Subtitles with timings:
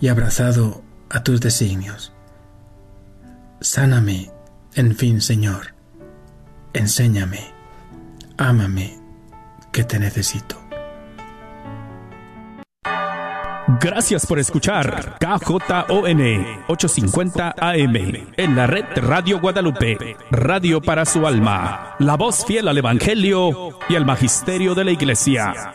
[0.00, 2.12] y abrazado a tus designios.
[3.60, 4.30] Sáname,
[4.74, 5.74] en fin, Señor.
[6.72, 7.52] Enséñame,
[8.38, 8.98] ámame,
[9.72, 10.60] que te necesito.
[13.80, 16.20] Gracias por escuchar KJON
[16.68, 17.96] 850 AM
[18.36, 23.94] en la red Radio Guadalupe, radio para su alma, la voz fiel al Evangelio y
[23.94, 25.74] al Magisterio de la Iglesia.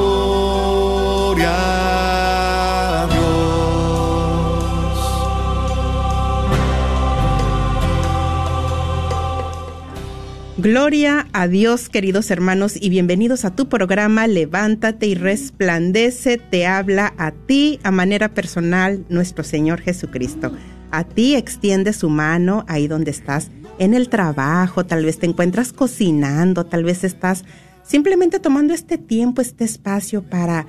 [10.61, 16.37] Gloria a Dios, queridos hermanos, y bienvenidos a tu programa Levántate y resplandece.
[16.37, 20.51] Te habla a ti, a manera personal, nuestro Señor Jesucristo.
[20.91, 25.73] A ti extiende su mano ahí donde estás, en el trabajo, tal vez te encuentras
[25.73, 27.43] cocinando, tal vez estás
[27.81, 30.67] simplemente tomando este tiempo, este espacio para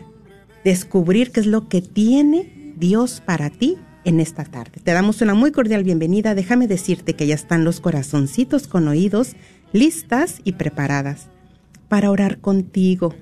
[0.65, 4.81] descubrir qué es lo que tiene Dios para ti en esta tarde.
[4.83, 6.35] Te damos una muy cordial bienvenida.
[6.35, 9.37] Déjame decirte que ya están los corazoncitos con oídos
[9.73, 11.29] listas y preparadas
[11.89, 13.15] para orar contigo.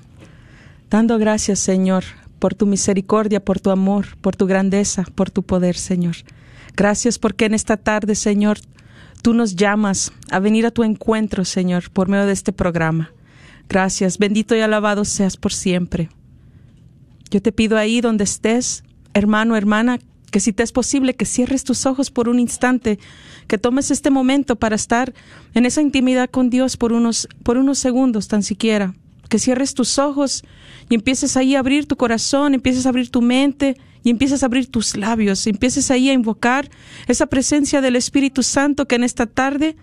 [0.88, 2.04] dando gracias, Señor,
[2.38, 6.16] por tu misericordia, por tu amor, por tu grandeza, por tu poder, Señor.
[6.74, 8.56] Gracias porque en esta tarde, Señor,
[9.20, 13.10] tú nos llamas a venir a tu encuentro, Señor, por medio de este programa.
[13.68, 16.08] Gracias, bendito y alabado seas por siempre.
[17.30, 18.84] Yo te pido ahí donde estés,
[19.14, 19.98] hermano, hermana,
[20.30, 22.98] que si te es posible que cierres tus ojos por un instante,
[23.46, 25.14] que tomes este momento para estar
[25.54, 28.94] en esa intimidad con Dios por unos, por unos segundos tan siquiera,
[29.28, 30.44] que cierres tus ojos
[30.88, 34.46] y empieces ahí a abrir tu corazón, empieces a abrir tu mente y empieces a
[34.46, 36.70] abrir tus labios, empieces ahí a invocar
[37.06, 39.76] esa presencia del Espíritu Santo que en esta tarde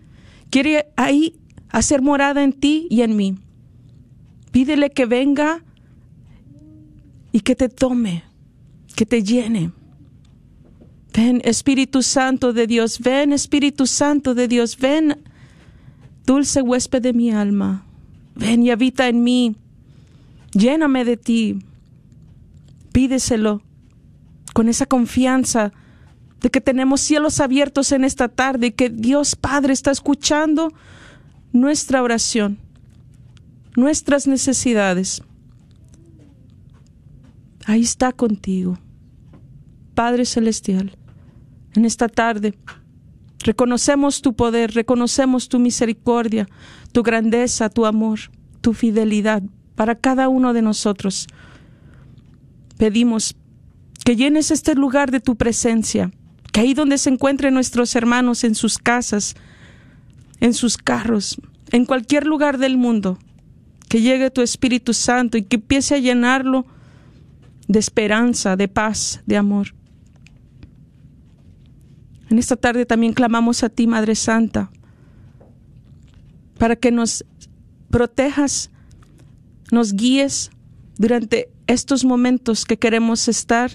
[0.50, 1.35] quiere ahí
[1.69, 3.35] hacer morada en ti y en mí.
[4.51, 5.63] Pídele que venga
[7.35, 8.23] y que te tome,
[8.96, 9.73] que te llene.
[11.13, 15.22] Ven Espíritu Santo de Dios, ven Espíritu Santo de Dios, ven
[16.26, 17.85] dulce huésped de mi alma,
[18.35, 19.58] ven y habita en mí,
[20.53, 21.59] lléname de ti,
[22.93, 23.61] pídeselo
[24.53, 25.73] con esa confianza
[26.40, 30.72] de que tenemos cielos abiertos en esta tarde y que Dios Padre está escuchando
[31.52, 32.59] nuestra oración,
[33.76, 35.22] nuestras necesidades
[37.66, 38.78] ahí está contigo.
[39.94, 40.97] Padre Celestial,
[41.73, 42.53] en esta tarde
[43.44, 46.47] reconocemos tu poder, reconocemos tu misericordia,
[46.91, 48.20] tu grandeza, tu amor,
[48.62, 49.44] tu fidelidad
[49.76, 51.28] para cada uno de nosotros.
[52.78, 53.35] Pedimos
[54.03, 56.12] que llenes este lugar de tu presencia,
[56.52, 59.35] que ahí donde se encuentren nuestros hermanos, en sus casas,
[60.40, 61.38] en sus carros,
[61.72, 63.17] en cualquier lugar del mundo,
[63.90, 66.66] que llegue tu Espíritu Santo y que empiece a llenarlo
[67.67, 69.76] de esperanza, de paz, de amor.
[72.29, 74.72] En esta tarde también clamamos a ti, Madre Santa,
[76.58, 77.26] para que nos
[77.90, 78.72] protejas,
[79.72, 80.52] nos guíes
[80.97, 83.72] durante estos momentos que queremos estar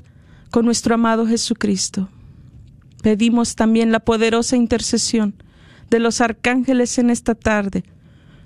[0.51, 2.09] con nuestro amado Jesucristo.
[3.03, 5.35] Pedimos también la poderosa intercesión
[5.91, 7.85] de los arcángeles en esta tarde,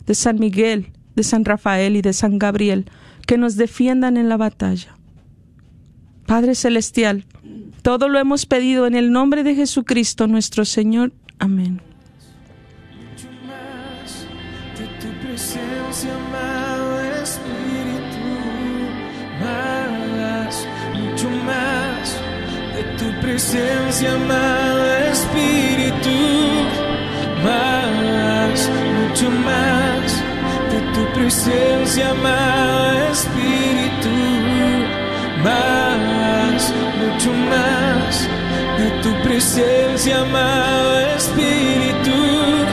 [0.06, 2.87] de San Miguel, de San Rafael y de San Gabriel,
[3.26, 4.96] que nos defiendan en la batalla.
[6.26, 7.24] Padre Celestial,
[7.82, 11.12] todo lo hemos pedido en el nombre de Jesucristo nuestro Señor.
[11.38, 11.80] Amén.
[23.34, 26.10] Presencia, amado Espíritu,
[27.42, 30.22] más, mucho más
[30.70, 34.10] de tu presencia, amado Espíritu,
[35.44, 38.29] más, mucho más
[38.79, 42.63] de tu presencia, amado Espíritu,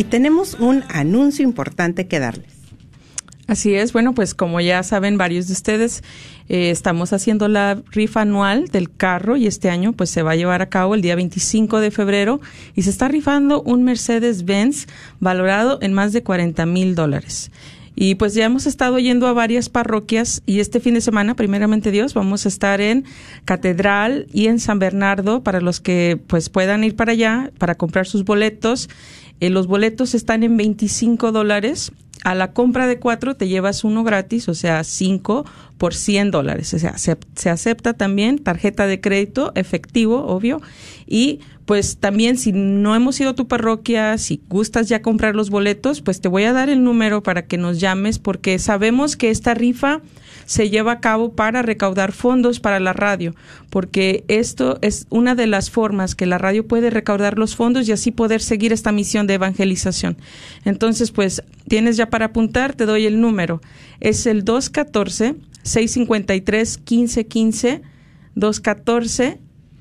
[0.00, 2.54] Y tenemos un anuncio importante que darles.
[3.46, 6.02] Así es, bueno, pues como ya saben varios de ustedes,
[6.48, 10.36] eh, estamos haciendo la rifa anual del carro y este año pues se va a
[10.36, 12.40] llevar a cabo el día 25 de febrero
[12.74, 14.86] y se está rifando un Mercedes-Benz
[15.18, 17.50] valorado en más de 40 mil dólares.
[18.02, 21.90] Y pues ya hemos estado yendo a varias parroquias y este fin de semana, primeramente
[21.90, 23.04] Dios, vamos a estar en
[23.44, 28.06] Catedral y en San Bernardo para los que pues puedan ir para allá para comprar
[28.06, 28.88] sus boletos.
[29.40, 31.92] Eh, los boletos están en 25 dólares.
[32.24, 35.44] A la compra de cuatro te llevas uno gratis, o sea, cinco
[35.78, 36.74] por 100 dólares.
[36.74, 40.60] O sea, se, se acepta también tarjeta de crédito, efectivo, obvio.
[41.06, 41.40] Y
[41.70, 46.02] pues también si no hemos ido a tu parroquia, si gustas ya comprar los boletos,
[46.02, 49.54] pues te voy a dar el número para que nos llames porque sabemos que esta
[49.54, 50.00] rifa
[50.50, 53.36] se lleva a cabo para recaudar fondos para la radio,
[53.70, 57.92] porque esto es una de las formas que la radio puede recaudar los fondos y
[57.92, 60.16] así poder seguir esta misión de evangelización.
[60.64, 63.60] Entonces, pues tienes ya para apuntar, te doy el número.
[64.00, 65.36] Es el 214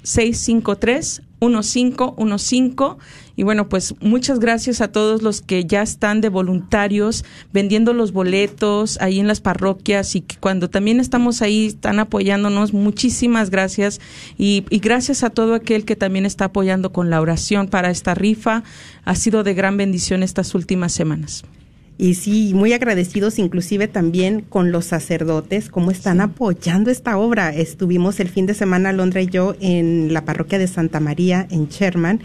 [0.04, 5.82] 653 1515 214 653 1515 y bueno pues muchas gracias a todos los que ya
[5.82, 7.24] están de voluntarios
[7.54, 12.74] vendiendo los boletos ahí en las parroquias y que cuando también estamos ahí están apoyándonos.
[12.74, 14.02] Muchísimas gracias.
[14.38, 18.14] Y, y gracias a todo aquel que también está apoyando con la oración para esta
[18.14, 18.64] rifa.
[19.06, 21.46] Ha sido de gran bendición estas últimas semanas
[22.02, 27.54] Y sí, muy agradecidos inclusive también con los sacerdotes, cómo están apoyando esta obra.
[27.54, 31.68] Estuvimos el fin de semana, Londra y yo, en la parroquia de Santa María, en
[31.68, 32.22] Sherman.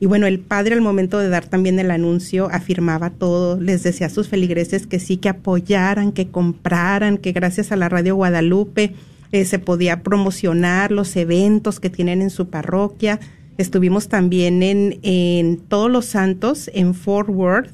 [0.00, 4.06] Y bueno, el padre al momento de dar también el anuncio afirmaba todo, les decía
[4.06, 8.94] a sus feligreses que sí, que apoyaran, que compraran, que gracias a la Radio Guadalupe
[9.32, 13.20] eh, se podía promocionar los eventos que tienen en su parroquia.
[13.58, 17.70] Estuvimos también en, en Todos los Santos, en Fort Worth,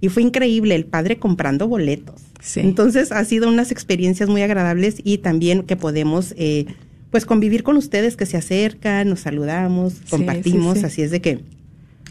[0.00, 2.22] y fue increíble el padre comprando boletos.
[2.40, 2.60] Sí.
[2.60, 6.66] Entonces ha sido unas experiencias muy agradables y también que podemos eh,
[7.10, 10.86] pues convivir con ustedes que se acercan, nos saludamos, Sí, compartimos, sí, sí.
[10.86, 11.40] así es de que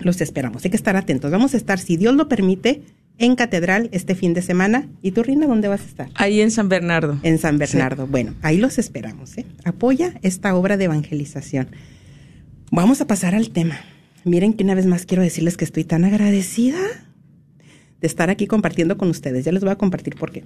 [0.02, 0.64] los esperamos.
[0.64, 1.32] Hay que estar atentos.
[1.32, 2.82] Vamos a estar, si Dios lo permite,
[3.18, 4.88] en Catedral este fin de semana.
[5.02, 6.10] ¿Y tú, Rina, dónde vas a estar?
[6.16, 8.08] ahí en San Bernardo En San Bernardo.
[8.08, 9.38] Bueno, ahí los esperamos.
[9.38, 9.46] ¿eh?
[9.66, 11.68] Apoya esta obra de evangelización.
[12.72, 13.78] Vamos a pasar al tema.
[14.26, 16.78] Miren que una vez más quiero decirles que estoy tan agradecida
[18.02, 19.46] de estar aquí compartiendo con ustedes.
[19.46, 20.46] Ya les voy a compartir por qué.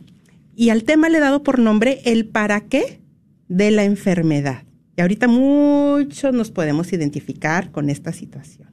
[0.55, 3.01] Y al tema le he dado por nombre el para qué
[3.48, 4.63] de la enfermedad.
[4.95, 8.69] Y ahorita muchos nos podemos identificar con esta situación.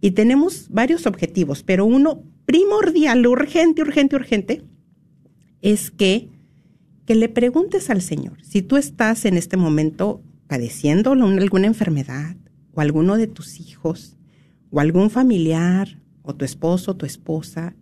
[0.00, 4.62] Y tenemos varios objetivos, pero uno primordial, urgente, urgente, urgente,
[5.62, 6.28] es que,
[7.06, 12.36] que le preguntes al Señor, si tú estás en este momento padeciendo alguna enfermedad,
[12.74, 14.16] o alguno de tus hijos,
[14.70, 17.74] o algún familiar, o tu esposo, tu esposa,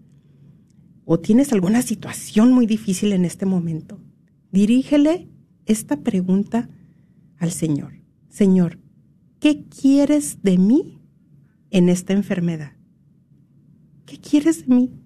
[1.04, 4.00] o tienes alguna situación muy difícil en este momento,
[4.50, 5.28] dirígele
[5.66, 6.68] esta pregunta
[7.38, 7.94] al Señor.
[8.28, 8.78] Señor,
[9.40, 11.00] ¿qué quieres de mí
[11.70, 12.72] en esta enfermedad?
[14.06, 15.01] ¿Qué quieres de mí?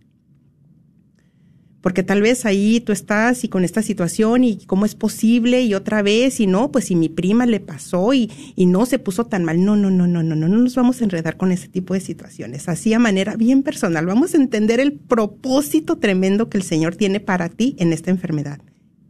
[1.86, 5.72] Porque tal vez ahí tú estás y con esta situación y cómo es posible y
[5.74, 9.26] otra vez y no, pues si mi prima le pasó y, y no se puso
[9.26, 9.64] tan mal.
[9.64, 12.00] No, no, no, no, no, no, no nos vamos a enredar con ese tipo de
[12.00, 12.68] situaciones.
[12.68, 14.04] Así a manera bien personal.
[14.04, 18.60] Vamos a entender el propósito tremendo que el Señor tiene para ti en esta enfermedad.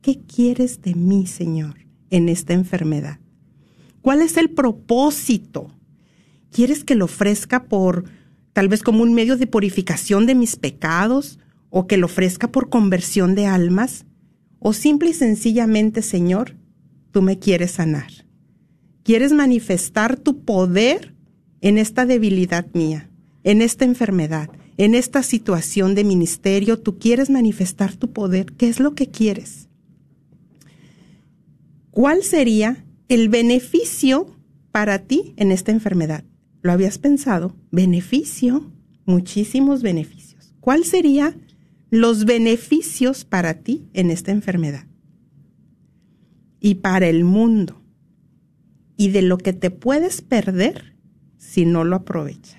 [0.03, 1.79] ¿Qué quieres de mí, Señor,
[2.11, 3.21] en esta enfermedad?
[4.03, 5.71] ¿Cuál es el propósito?
[6.51, 8.05] ¿Quieres que lo ofrezca por
[8.53, 11.39] tal vez como un medio de purificación de mis pecados?
[11.79, 14.07] ¿O que lo ofrezca por conversión de almas?
[14.61, 16.57] ¿O simple y sencillamente, Señor,
[17.11, 18.11] tú me quieres sanar?
[19.03, 21.15] ¿Quieres manifestar tu poder
[21.61, 23.11] en esta debilidad mía,
[23.45, 26.79] en esta enfermedad, en esta situación de ministerio?
[26.81, 28.55] ¿Tú quieres manifestar tu poder?
[28.55, 29.69] ¿Qué es lo que quieres?
[31.91, 34.35] ¿Cuál sería el beneficio
[34.73, 36.25] para ti en esta enfermedad?
[36.63, 37.55] ¿Lo habías pensado?
[37.71, 38.73] Beneficio,
[39.05, 40.55] muchísimos beneficios.
[40.61, 41.37] ¿Cuál sería
[41.91, 44.87] los beneficios para ti en esta enfermedad?
[46.61, 47.83] Y para el mundo.
[48.97, 50.97] Y de lo que te puedes perder
[51.37, 52.57] si no lo aprovechas.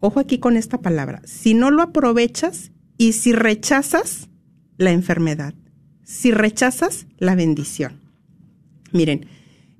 [0.00, 1.22] Ojo aquí con esta palabra.
[1.24, 4.28] Si no lo aprovechas y si rechazas
[4.76, 5.54] la enfermedad.
[6.02, 8.00] Si rechazas la bendición.
[8.92, 9.26] Miren,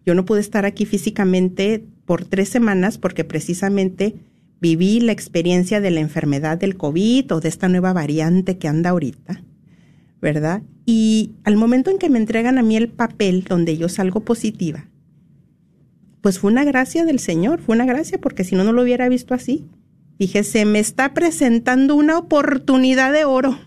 [0.06, 4.16] yo no pude estar aquí físicamente por tres semanas porque precisamente
[4.60, 8.90] viví la experiencia de la enfermedad del COVID o de esta nueva variante que anda
[8.90, 9.42] ahorita,
[10.20, 10.62] ¿verdad?
[10.86, 14.88] Y al momento en que me entregan a mí el papel donde yo salgo positiva,
[16.20, 19.08] pues fue una gracia del Señor, fue una gracia porque si no, no lo hubiera
[19.08, 19.66] visto así.
[20.18, 23.58] Dije, se me está presentando una oportunidad de oro.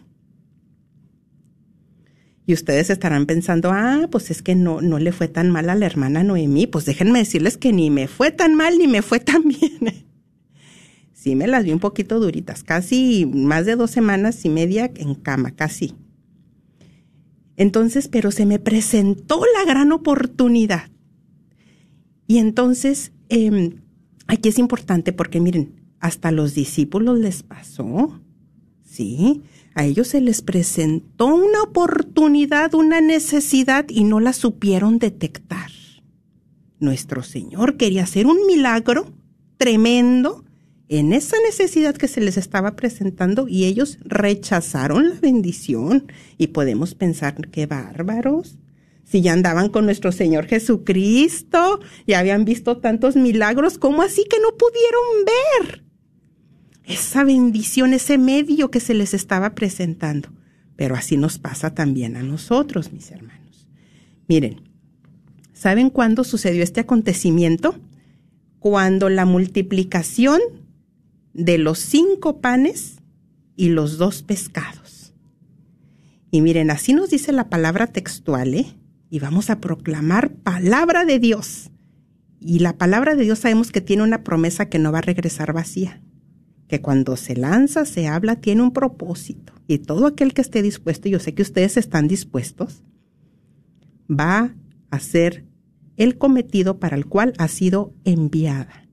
[2.47, 5.75] Y ustedes estarán pensando, ah, pues es que no, no le fue tan mal a
[5.75, 6.65] la hermana Noemí.
[6.65, 10.05] Pues déjenme decirles que ni me fue tan mal ni me fue tan bien.
[11.27, 15.13] Sí, me las vi un poquito duritas, casi más de dos semanas y media en
[15.13, 15.93] cama, casi.
[17.57, 20.89] Entonces, pero se me presentó la gran oportunidad.
[22.27, 23.75] Y entonces, eh,
[24.27, 28.21] aquí es importante porque miren, hasta los discípulos les pasó,
[28.85, 29.41] ¿sí?
[29.75, 35.71] A ellos se les presentó una oportunidad, una necesidad y no la supieron detectar.
[36.79, 39.11] Nuestro Señor quería hacer un milagro
[39.57, 40.46] tremendo
[40.89, 46.11] en esa necesidad que se les estaba presentando y ellos rechazaron la bendición.
[46.37, 48.57] Y podemos pensar, qué bárbaros.
[49.03, 54.39] Si ya andaban con nuestro Señor Jesucristo, ya habían visto tantos milagros, ¿cómo así que
[54.39, 55.87] no pudieron ver?
[56.87, 60.29] esa bendición, ese medio que se les estaba presentando.
[60.75, 63.67] Pero así nos pasa también a nosotros, mis hermanos.
[64.27, 64.61] Miren,
[65.53, 67.75] ¿saben cuándo sucedió este acontecimiento?
[68.59, 70.39] Cuando la multiplicación
[71.37, 72.97] de los cinco panes
[73.55, 75.13] y los dos pescados.
[76.31, 78.75] Y miren, así nos dice la palabra textual, ¿eh?
[79.09, 81.71] Y vamos a proclamar palabra de Dios.
[82.41, 85.53] Y la palabra de Dios sabemos que tiene una promesa que no va a regresar
[85.53, 86.01] vacía
[86.67, 89.53] que cuando se lanza, se habla, tiene un propósito.
[89.67, 92.83] Y todo aquel que esté dispuesto, yo sé que ustedes están dispuestos,
[94.09, 94.53] va
[94.89, 95.45] a ser
[95.95, 98.86] el cometido para el cual ha sido enviada.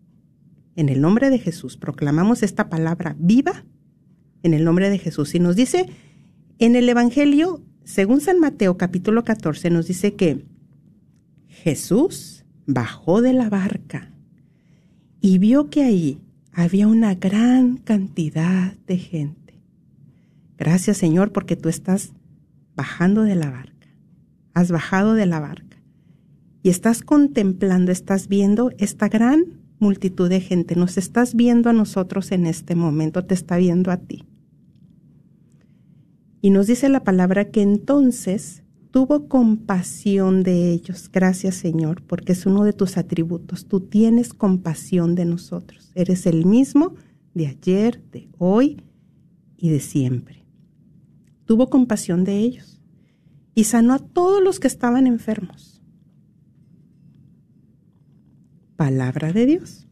[0.77, 3.65] En el nombre de Jesús proclamamos esta palabra viva
[4.43, 5.35] en el nombre de Jesús.
[5.35, 5.87] Y nos dice
[6.59, 10.45] en el Evangelio, según San Mateo capítulo 14, nos dice que
[11.49, 14.13] Jesús bajó de la barca
[15.21, 16.21] y vio que ahí
[16.53, 19.61] había una gran cantidad de gente.
[20.59, 22.13] Gracias Señor porque tú estás
[22.77, 23.89] bajando de la barca.
[24.53, 25.79] Has bajado de la barca.
[26.63, 30.77] Y estás contemplando, estás viendo esta gran multitud de gente.
[30.77, 34.25] Nos estás viendo a nosotros en este momento, te está viendo a ti.
[36.41, 41.11] Y nos dice la palabra que entonces tuvo compasión de ellos.
[41.13, 43.67] Gracias Señor, porque es uno de tus atributos.
[43.67, 45.93] Tú tienes compasión de nosotros.
[45.95, 46.95] Eres el mismo
[47.35, 48.83] de ayer, de hoy
[49.59, 50.47] y de siempre.
[51.45, 52.81] Tuvo compasión de ellos
[53.55, 55.74] y sanó a todos los que estaban enfermos.
[58.77, 59.87] Palabra de Dios.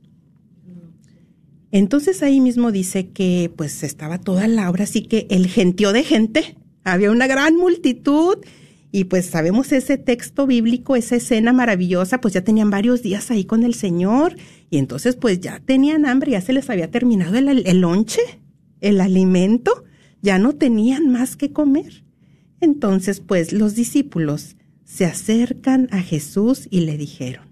[1.73, 6.05] Entonces ahí mismo dice que pues estaba toda la obra, así que el gentío de
[6.05, 8.39] gente, había una gran multitud
[8.91, 13.47] y pues sabemos ese texto bíblico, esa escena maravillosa, pues ya tenían varios días ahí
[13.47, 14.37] con el Señor
[14.69, 18.21] y entonces pues ya tenían hambre, ya se les había terminado el, el lonche,
[18.83, 19.85] el alimento,
[20.21, 22.05] ya no tenían más que comer.
[22.61, 27.52] Entonces pues los discípulos se acercan a Jesús y le dijeron,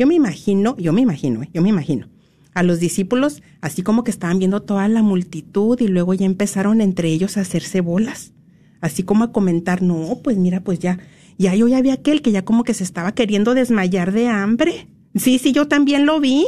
[0.00, 1.50] yo me imagino, yo me imagino, ¿eh?
[1.54, 2.08] yo me imagino,
[2.54, 6.80] a los discípulos así como que estaban viendo toda la multitud y luego ya empezaron
[6.80, 8.32] entre ellos a hacerse bolas
[8.80, 10.98] así como a comentar, no, pues mira, pues ya,
[11.38, 14.88] ya yo ya vi aquel que ya como que se estaba queriendo desmayar de hambre.
[15.14, 16.46] Sí, sí, yo también lo vi.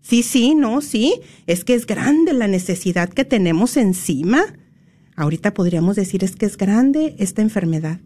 [0.00, 1.14] Sí, sí, no, sí,
[1.46, 4.42] es que es grande la necesidad que tenemos encima.
[5.16, 8.00] Ahorita podríamos decir es que es grande esta enfermedad,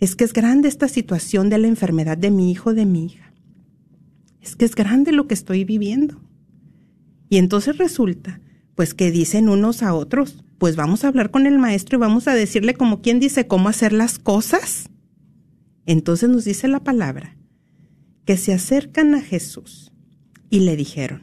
[0.00, 3.27] es que es grande esta situación de la enfermedad de mi hijo, de mi hija.
[4.40, 6.20] Es que es grande lo que estoy viviendo.
[7.28, 8.40] Y entonces resulta,
[8.74, 12.28] pues que dicen unos a otros, pues vamos a hablar con el maestro y vamos
[12.28, 14.88] a decirle como quien dice cómo hacer las cosas.
[15.86, 17.36] Entonces nos dice la palabra
[18.24, 19.92] que se acercan a Jesús
[20.50, 21.22] y le dijeron,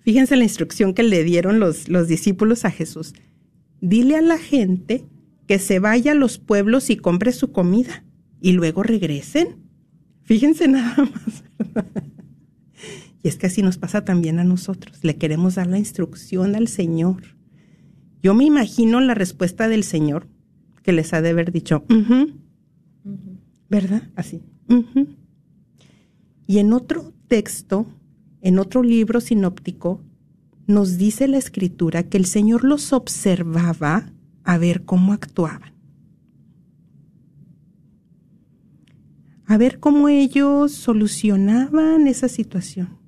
[0.00, 3.14] fíjense la instrucción que le dieron los, los discípulos a Jesús,
[3.80, 5.04] dile a la gente
[5.46, 8.04] que se vaya a los pueblos y compre su comida
[8.40, 9.59] y luego regresen.
[10.30, 11.44] Fíjense nada más.
[13.22, 15.02] y es que así nos pasa también a nosotros.
[15.02, 17.40] Le queremos dar la instrucción al Señor
[18.22, 20.28] yo me imagino la respuesta del Señor
[20.82, 21.84] que les ha de haber dicho,
[23.68, 24.10] ¿verdad?
[24.14, 24.42] Así.
[26.46, 27.86] Y en otro texto,
[28.42, 30.02] en otro libro sinóptico,
[30.66, 34.12] nos dice la escritura que el Señor los observaba
[34.44, 35.72] a ver cómo actuaban.
[39.50, 43.00] A ver cómo ellos solucionaban esa situación.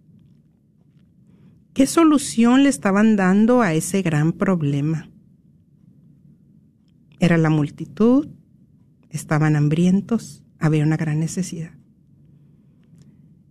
[1.72, 5.08] ¿Qué solución le estaban dando a ese gran problema?
[7.20, 8.26] Era la multitud,
[9.08, 11.74] estaban hambrientos, había una gran necesidad.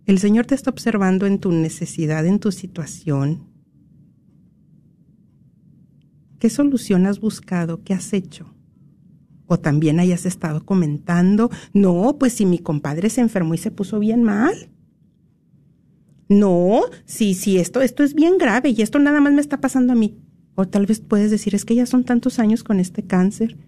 [0.04, 3.48] El Señor te está observando en tu necesidad, en tu situación.
[6.38, 7.82] ¿Qué solución has buscado?
[7.84, 8.54] ¿Qué has hecho?
[9.52, 13.98] O también hayas estado comentando, no, pues si mi compadre se enfermó y se puso
[13.98, 14.70] bien mal.
[16.30, 19.92] No, sí, sí, esto, esto es bien grave y esto nada más me está pasando
[19.92, 20.16] a mí.
[20.54, 23.58] O tal vez puedes decir, es que ya son tantos años con este cáncer,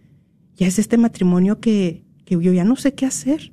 [0.56, 3.52] ya es este matrimonio que, que yo ya no sé qué hacer.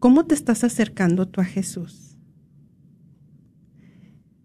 [0.00, 2.18] ¿Cómo te estás acercando tú a Jesús?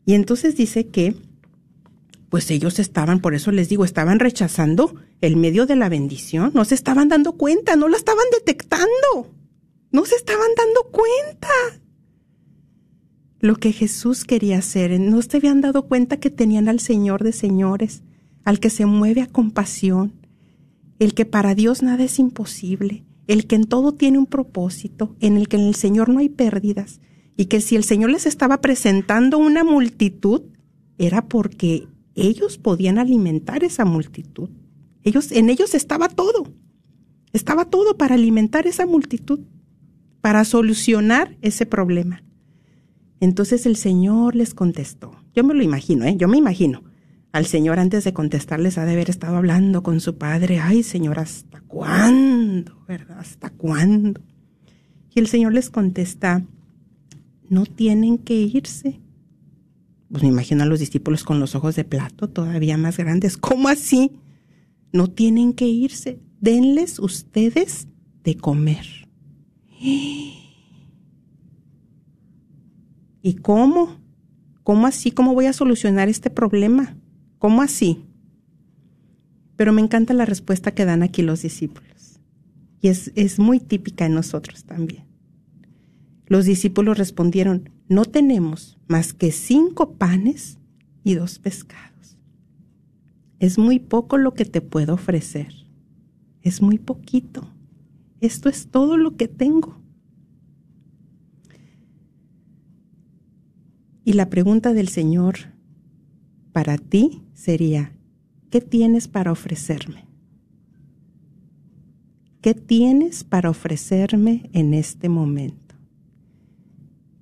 [0.05, 1.17] Y entonces dice que,
[2.29, 6.65] pues ellos estaban, por eso les digo, estaban rechazando el medio de la bendición, no
[6.65, 9.31] se estaban dando cuenta, no la estaban detectando,
[9.91, 11.49] no se estaban dando cuenta
[13.41, 14.99] lo que Jesús quería hacer.
[14.99, 18.03] No se habían dado cuenta que tenían al Señor de señores,
[18.43, 20.13] al que se mueve a compasión,
[20.99, 25.37] el que para Dios nada es imposible, el que en todo tiene un propósito, en
[25.37, 27.01] el que en el Señor no hay pérdidas,
[27.35, 30.43] y que si el Señor les estaba presentando una multitud,
[30.97, 34.49] era porque ellos podían alimentar esa multitud.
[35.03, 36.53] Ellos, en ellos estaba todo.
[37.33, 39.39] Estaba todo para alimentar esa multitud,
[40.21, 42.23] para solucionar ese problema.
[43.19, 45.15] Entonces el Señor les contestó.
[45.33, 46.15] Yo me lo imagino, ¿eh?
[46.17, 46.83] Yo me imagino.
[47.31, 50.59] Al Señor antes de contestarles ha de haber estado hablando con su Padre.
[50.59, 52.83] Ay, Señor, ¿hasta cuándo?
[52.87, 53.19] ¿Verdad?
[53.19, 54.21] ¿Hasta cuándo?
[55.13, 56.43] Y el Señor les contesta,
[57.47, 58.99] no tienen que irse.
[60.09, 63.37] Pues me imagino a los discípulos con los ojos de plato todavía más grandes.
[63.37, 64.11] ¿Cómo así?
[64.91, 66.19] No tienen que irse.
[66.39, 67.87] Denles ustedes
[68.23, 68.85] de comer.
[73.23, 73.99] ¿Y cómo?
[74.63, 75.11] ¿Cómo así?
[75.11, 76.97] ¿Cómo voy a solucionar este problema?
[77.37, 78.05] ¿Cómo así?
[79.55, 82.19] Pero me encanta la respuesta que dan aquí los discípulos.
[82.79, 85.05] Y es, es muy típica en nosotros también.
[86.25, 90.57] Los discípulos respondieron, no tenemos más que cinco panes
[91.03, 91.90] y dos pescados.
[93.41, 95.51] Es muy poco lo que te puedo ofrecer.
[96.43, 97.51] Es muy poquito.
[98.19, 99.81] Esto es todo lo que tengo.
[104.05, 105.37] Y la pregunta del Señor
[106.51, 107.97] para ti sería,
[108.51, 110.05] ¿qué tienes para ofrecerme?
[112.41, 115.73] ¿Qué tienes para ofrecerme en este momento?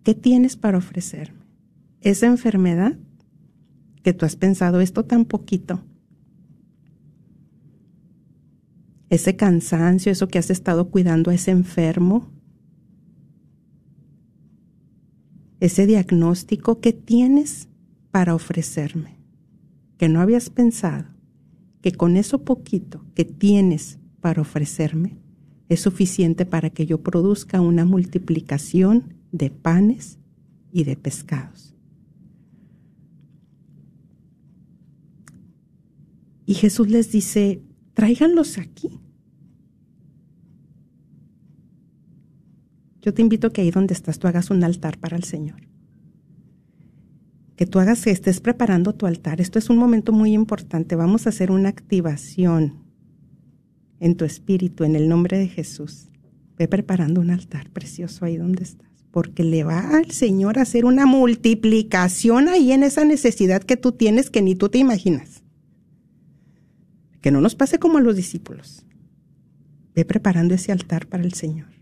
[0.04, 1.46] ¿Qué tienes para ofrecerme?
[2.02, 2.98] ¿Esa enfermedad
[4.04, 5.86] que tú has pensado esto tan poquito?
[9.10, 12.32] ¿Ese cansancio, eso que has estado cuidando a ese enfermo?
[15.60, 17.68] ese diagnóstico que tienes
[18.12, 19.20] para ofrecerme,
[19.98, 21.06] que no habías pensado
[21.82, 25.18] que con eso poquito que tienes para ofrecerme
[25.70, 30.18] es suficiente para que yo produzca una multiplicación de panes
[30.72, 31.76] y de pescados.
[36.46, 37.62] Y Jesús les dice,
[37.94, 38.99] tráiganlos aquí.
[43.02, 45.62] Yo te invito a que ahí donde estás tú hagas un altar para el Señor.
[47.56, 49.42] Que tú hagas, que estés preparando tu altar.
[49.42, 50.96] Esto es un momento muy importante.
[50.96, 52.84] Vamos a hacer una activación
[54.00, 56.10] en tu espíritu, en el nombre de Jesús.
[56.58, 58.90] Ve preparando un altar precioso ahí donde estás.
[59.12, 63.92] Porque le va al Señor a hacer una multiplicación ahí en esa necesidad que tú
[63.92, 65.44] tienes que ni tú te imaginas.
[67.22, 68.86] Que no nos pase como a los discípulos.
[69.96, 71.79] Ve preparando ese altar para el Señor.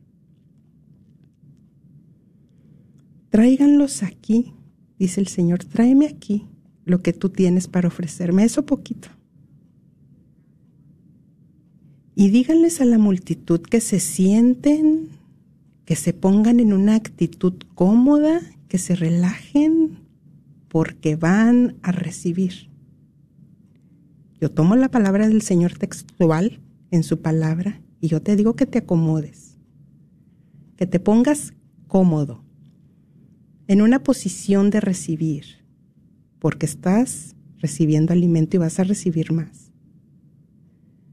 [3.30, 4.54] Tráiganlos aquí,
[4.98, 6.48] dice el Señor, tráeme aquí
[6.86, 9.10] lo que tú tienes para ofrecerme, eso poquito.
[12.16, 15.10] Y díganles a la multitud que se sienten,
[15.86, 20.00] que se pongan en una actitud cómoda, que se relajen,
[20.70, 22.70] porque van a recibir.
[24.40, 26.60] Yo tomo la palabra del Señor textual
[26.92, 29.58] en su palabra y yo te digo que te acomodes,
[30.76, 31.54] que te pongas
[31.88, 32.44] cómodo,
[33.68, 35.66] en una posición de recibir,
[36.40, 39.72] porque estás recibiendo alimento y vas a recibir más.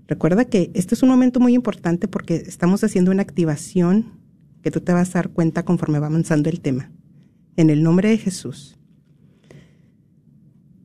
[0.06, 4.20] Recuerda que este es un momento muy importante porque estamos haciendo una activación
[4.62, 6.90] que tú te vas a dar cuenta conforme va avanzando el tema.
[7.56, 8.78] En el nombre de Jesús.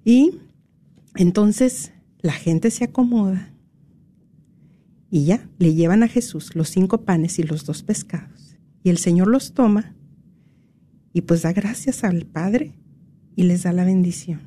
[0.05, 0.39] Y
[1.15, 3.53] entonces la gente se acomoda
[5.11, 8.57] y ya le llevan a Jesús los cinco panes y los dos pescados.
[8.83, 9.95] Y el Señor los toma
[11.19, 12.71] y pues da gracias al Padre
[13.35, 14.39] y les da la bendición.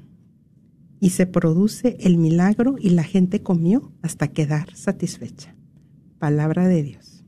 [1.00, 5.54] Y se produce el milagro y la gente comió hasta quedar satisfecha.
[6.18, 7.26] Palabra de Dios.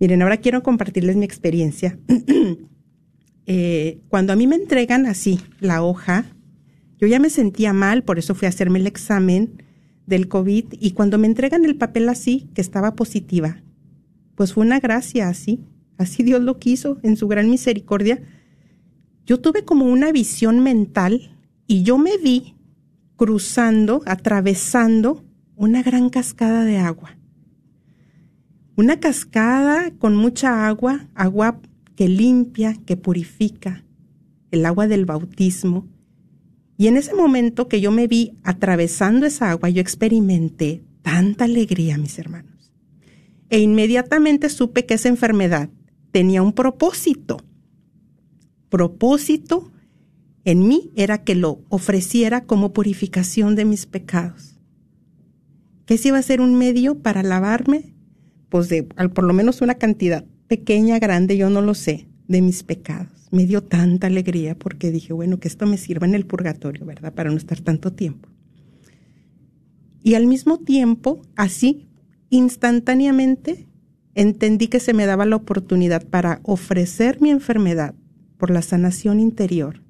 [0.00, 1.98] Miren, ahora quiero compartirles mi experiencia.
[3.46, 6.24] eh, cuando a mí me entregan así la hoja,
[6.98, 9.62] yo ya me sentía mal, por eso fui a hacerme el examen
[10.06, 13.62] del COVID y cuando me entregan el papel así, que estaba positiva,
[14.36, 15.66] pues fue una gracia así,
[15.98, 18.22] así Dios lo quiso en su gran misericordia.
[19.24, 22.54] Yo tuve como una visión mental y yo me vi
[23.16, 25.24] cruzando, atravesando
[25.56, 27.16] una gran cascada de agua.
[28.76, 31.60] Una cascada con mucha agua, agua
[31.94, 33.84] que limpia, que purifica,
[34.50, 35.88] el agua del bautismo.
[36.76, 41.96] Y en ese momento que yo me vi atravesando esa agua, yo experimenté tanta alegría,
[41.96, 42.70] mis hermanos.
[43.48, 45.70] E inmediatamente supe que esa enfermedad
[46.16, 47.36] tenía un propósito.
[48.70, 49.70] Propósito
[50.46, 54.58] en mí era que lo ofreciera como purificación de mis pecados.
[55.84, 57.92] ¿Qué si iba a ser un medio para lavarme?
[58.48, 62.62] Pues de por lo menos una cantidad pequeña, grande, yo no lo sé, de mis
[62.62, 63.28] pecados.
[63.30, 67.12] Me dio tanta alegría porque dije, bueno, que esto me sirva en el purgatorio, ¿verdad?
[67.12, 68.30] Para no estar tanto tiempo.
[70.02, 71.88] Y al mismo tiempo, así,
[72.30, 73.65] instantáneamente,
[74.16, 77.94] entendí que se me daba la oportunidad para ofrecer mi enfermedad
[78.38, 79.82] por la sanación interior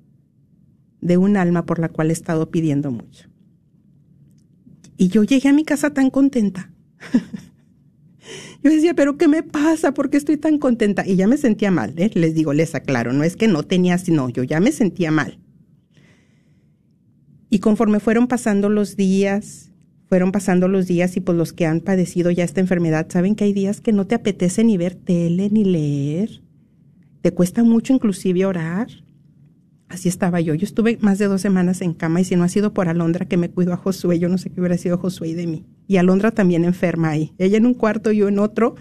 [1.00, 3.28] de un alma por la cual he estado pidiendo mucho.
[4.98, 6.72] Y yo llegué a mi casa tan contenta.
[8.64, 9.94] yo decía, pero ¿qué me pasa?
[9.94, 11.06] ¿Por qué estoy tan contenta?
[11.06, 12.10] Y ya me sentía mal, ¿eh?
[12.14, 15.38] les digo, les aclaro, no es que no tenía, sino yo ya me sentía mal.
[17.48, 19.70] Y conforme fueron pasando los días,
[20.08, 23.44] fueron pasando los días y pues los que han padecido ya esta enfermedad saben que
[23.44, 26.42] hay días que no te apetece ni ver tele ni leer.
[27.22, 28.86] Te cuesta mucho inclusive orar.
[29.88, 30.54] Así estaba yo.
[30.54, 33.26] Yo estuve más de dos semanas en cama y si no ha sido por Alondra
[33.26, 35.64] que me cuidó a Josué, yo no sé qué hubiera sido Josué de mí.
[35.88, 37.32] Y Alondra también enferma ahí.
[37.38, 38.74] Ella en un cuarto, yo en otro,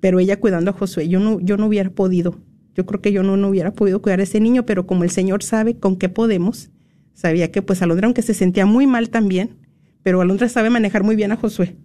[0.00, 1.08] pero ella cuidando a Josué.
[1.08, 2.38] Yo no, yo no hubiera podido.
[2.74, 5.10] Yo creo que yo no, no hubiera podido cuidar a ese niño, pero como el
[5.10, 6.70] Señor sabe con qué podemos,
[7.12, 9.61] sabía que pues Alondra, aunque se sentía muy mal también,
[10.02, 11.76] pero Alondra sabe manejar muy bien a Josué.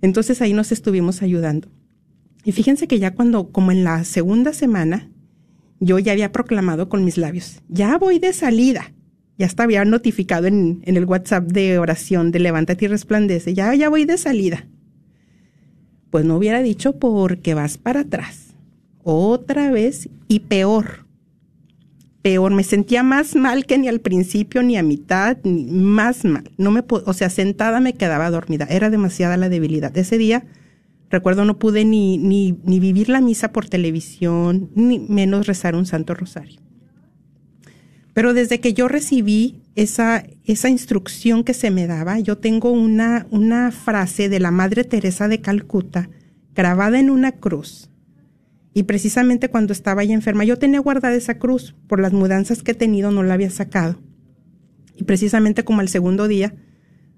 [0.00, 1.68] Entonces ahí nos estuvimos ayudando.
[2.44, 5.10] Y fíjense que ya cuando, como en la segunda semana,
[5.80, 8.92] yo ya había proclamado con mis labios, ya voy de salida.
[9.38, 13.74] Ya estaba había notificado en, en, el WhatsApp de oración de levántate y resplandece, ya,
[13.74, 14.66] ya voy de salida.
[16.10, 18.54] Pues no hubiera dicho porque vas para atrás.
[19.02, 21.01] Otra vez y peor.
[22.22, 26.50] Peor, me sentía más mal que ni al principio, ni a mitad, ni más mal.
[26.56, 28.66] No me, o sea, sentada me quedaba dormida.
[28.70, 29.96] Era demasiada la debilidad.
[29.96, 30.44] Ese día
[31.12, 35.84] Recuerdo no pude ni, ni, ni vivir la misa por televisión, ni menos rezar un
[35.84, 36.58] santo rosario.
[38.14, 43.26] Pero desde que yo recibí esa, esa instrucción que se me daba, yo tengo una,
[43.30, 46.08] una frase de la Madre Teresa de Calcuta
[46.54, 47.90] grabada en una cruz.
[48.74, 51.74] Y precisamente cuando estaba ya enferma, yo tenía guardada esa cruz.
[51.86, 54.00] Por las mudanzas que he tenido no la había sacado.
[54.96, 56.54] Y precisamente como al segundo día,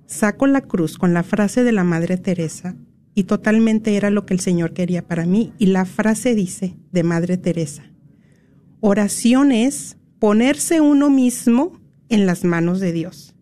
[0.07, 2.77] saco la cruz con la frase de la Madre Teresa
[3.15, 5.53] y totalmente era lo que el Señor quería para mí.
[5.59, 7.85] Y la frase dice de Madre Teresa,
[8.81, 13.35] oración es ponerse uno mismo en las manos de Dios.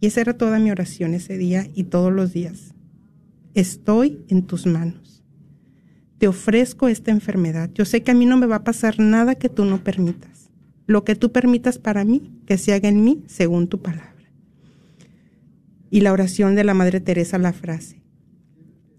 [0.00, 2.74] Y esa era toda mi oración ese día y todos los días.
[3.54, 5.01] Estoy en tus manos.
[6.22, 7.68] Te ofrezco esta enfermedad.
[7.74, 10.52] Yo sé que a mí no me va a pasar nada que tú no permitas.
[10.86, 14.30] Lo que tú permitas para mí, que se haga en mí según tu palabra.
[15.90, 18.04] Y la oración de la Madre Teresa, la frase.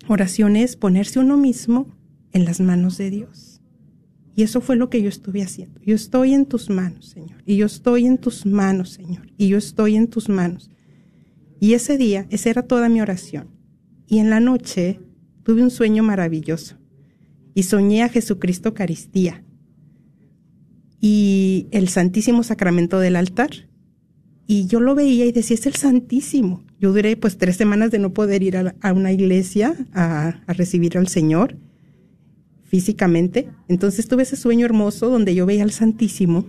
[0.09, 1.88] Oración es ponerse uno mismo
[2.33, 3.62] en las manos de Dios.
[4.36, 5.79] Y eso fue lo que yo estuve haciendo.
[5.79, 7.41] Yo estoy en tus manos, Señor.
[7.45, 9.31] Y yo estoy en tus manos, Señor.
[9.38, 10.69] Y yo estoy en tus manos.
[11.62, 13.47] Y ese día, esa era toda mi oración.
[14.07, 14.99] Y en la noche
[15.43, 16.83] tuve un sueño maravilloso.
[17.54, 19.44] Y soñé a Jesucristo Eucaristía.
[21.00, 23.50] Y el Santísimo Sacramento del altar.
[24.48, 26.63] Y yo lo veía y decía, es el Santísimo.
[26.80, 30.98] Yo duré pues tres semanas de no poder ir a, una iglesia a, a recibir
[30.98, 31.58] al Señor
[32.63, 33.50] físicamente.
[33.68, 36.46] Entonces tuve ese sueño hermoso donde yo veía al Santísimo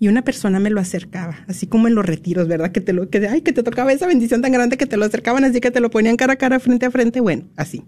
[0.00, 2.70] y una persona me lo acercaba, así como en los retiros, ¿verdad?
[2.70, 5.04] Que te lo, que, ay, que te tocaba esa bendición tan grande que te lo
[5.04, 7.82] acercaban así que te lo ponían cara a cara, frente a frente, bueno, así.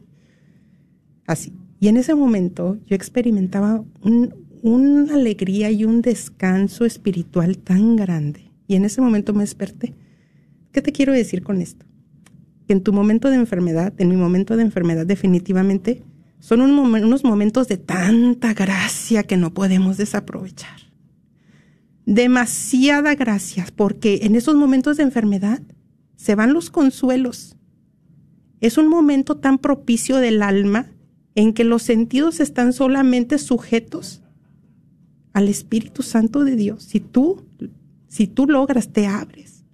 [1.27, 1.53] Así.
[1.80, 8.52] Y en ese momento yo experimentaba un, una alegría y un descanso espiritual tan grande.
[8.68, 9.94] Y en ese momento me desperté.
[10.72, 11.86] ¿Qué te quiero decir con esto?
[12.66, 16.04] Que en tu momento de enfermedad, en mi momento de enfermedad definitivamente,
[16.38, 20.78] son unos momentos de tanta gracia que no podemos desaprovechar.
[22.06, 25.62] Demasiada gracia, porque en esos momentos de enfermedad
[26.16, 27.56] se van los consuelos.
[28.60, 30.86] Es un momento tan propicio del alma
[31.34, 34.22] en que los sentidos están solamente sujetos
[35.32, 36.82] al Espíritu Santo de Dios.
[36.82, 37.44] Si tú,
[38.08, 39.64] si tú logras, te abres.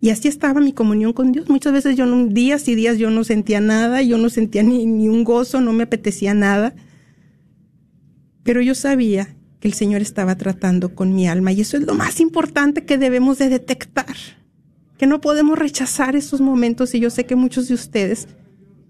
[0.00, 1.48] Y así estaba mi comunión con Dios.
[1.48, 4.84] Muchas veces yo no, días y días yo no sentía nada, yo no sentía ni,
[4.86, 6.74] ni un gozo, no me apetecía nada.
[8.42, 11.94] Pero yo sabía que el Señor estaba tratando con mi alma y eso es lo
[11.94, 14.14] más importante que debemos de detectar.
[14.98, 18.28] Que no podemos rechazar esos momentos y yo sé que muchos de ustedes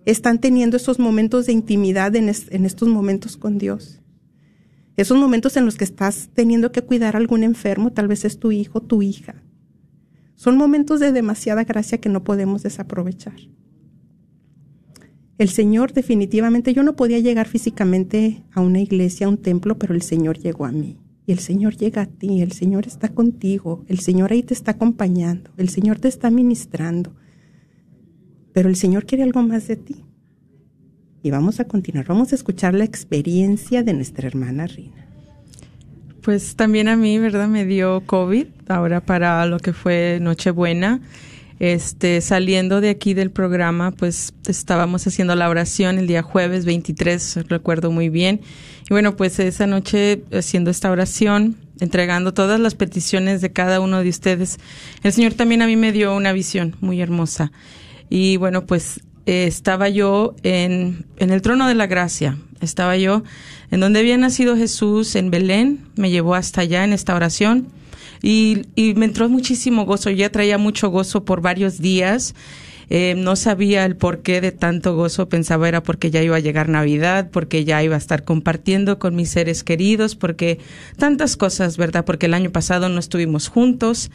[0.04, 4.00] están teniendo esos momentos de intimidad en, es- en estos momentos con Dios.
[4.96, 8.38] Esos momentos en los que estás teniendo que cuidar a algún enfermo, tal vez es
[8.38, 9.42] tu hijo, tu hija.
[10.36, 13.34] Son momentos de demasiada gracia que no podemos desaprovechar.
[15.36, 19.94] El Señor definitivamente, yo no podía llegar físicamente a una iglesia, a un templo, pero
[19.94, 20.98] el Señor llegó a mí.
[21.26, 24.72] Y el Señor llega a ti, el Señor está contigo, el Señor ahí te está
[24.72, 27.16] acompañando, el Señor te está ministrando.
[28.54, 29.96] Pero el Señor quiere algo más de ti.
[31.22, 35.06] Y vamos a continuar, vamos a escuchar la experiencia de nuestra hermana Rina.
[36.22, 37.48] Pues también a mí, ¿verdad?
[37.48, 41.00] Me dio COVID ahora para lo que fue Nochebuena.
[41.60, 47.48] Este, saliendo de aquí del programa, pues estábamos haciendo la oración el día jueves 23,
[47.48, 48.40] recuerdo muy bien.
[48.84, 54.02] Y bueno, pues esa noche haciendo esta oración, entregando todas las peticiones de cada uno
[54.02, 54.58] de ustedes,
[55.02, 57.50] el Señor también a mí me dio una visión muy hermosa.
[58.10, 63.22] Y bueno, pues eh, estaba yo en, en el trono de la gracia, estaba yo
[63.70, 67.68] en donde había nacido Jesús en Belén, me llevó hasta allá en esta oración.
[68.22, 72.34] Y, y me entró muchísimo gozo, ya traía mucho gozo por varios días.
[72.90, 76.68] Eh, no sabía el porqué de tanto gozo, pensaba era porque ya iba a llegar
[76.68, 80.58] Navidad, porque ya iba a estar compartiendo con mis seres queridos, porque
[80.96, 82.04] tantas cosas, ¿verdad?
[82.04, 84.10] Porque el año pasado no estuvimos juntos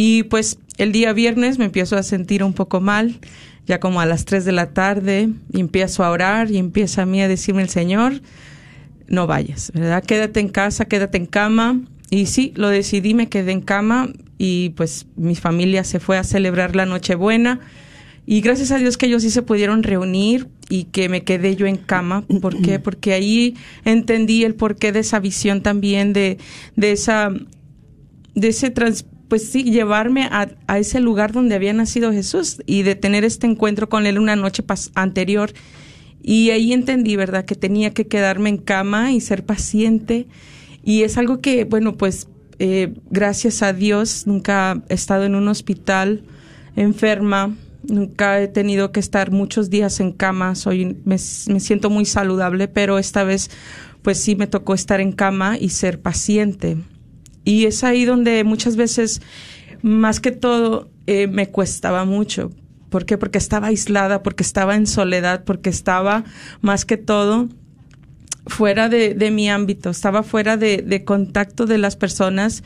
[0.00, 3.18] y pues el día viernes me empiezo a sentir un poco mal,
[3.66, 7.04] ya como a las 3 de la tarde, y empiezo a orar y empieza a
[7.04, 8.22] mí a decirme el Señor,
[9.08, 10.04] no vayas, ¿verdad?
[10.04, 11.80] Quédate en casa, quédate en cama.
[12.10, 16.22] Y sí, lo decidí, me quedé en cama y pues mi familia se fue a
[16.22, 17.58] celebrar la Nochebuena.
[18.24, 21.66] Y gracias a Dios que ellos sí se pudieron reunir y que me quedé yo
[21.66, 22.22] en cama.
[22.40, 22.78] ¿Por qué?
[22.78, 26.38] Porque ahí entendí el porqué de esa visión también, de,
[26.76, 27.32] de esa,
[28.36, 32.94] de ese trans, pues sí, llevarme a, ese lugar donde había nacido Jesús y de
[32.94, 34.64] tener este encuentro con él una noche
[34.94, 35.52] anterior.
[36.22, 40.26] Y ahí entendí, ¿verdad?, que tenía que quedarme en cama y ser paciente.
[40.82, 45.46] Y es algo que, bueno, pues eh, gracias a Dios nunca he estado en un
[45.46, 46.24] hospital
[46.74, 47.56] enferma,
[47.88, 51.16] nunca he tenido que estar muchos días en cama, soy, me,
[51.48, 53.50] me siento muy saludable, pero esta vez
[54.02, 56.78] pues sí me tocó estar en cama y ser paciente.
[57.48, 59.22] Y es ahí donde muchas veces,
[59.80, 62.50] más que todo, eh, me cuestaba mucho.
[62.90, 63.16] ¿Por qué?
[63.16, 66.24] Porque estaba aislada, porque estaba en soledad, porque estaba,
[66.60, 67.48] más que todo,
[68.46, 72.62] fuera de, mi ámbito, estaba fuera de, de contacto de las personas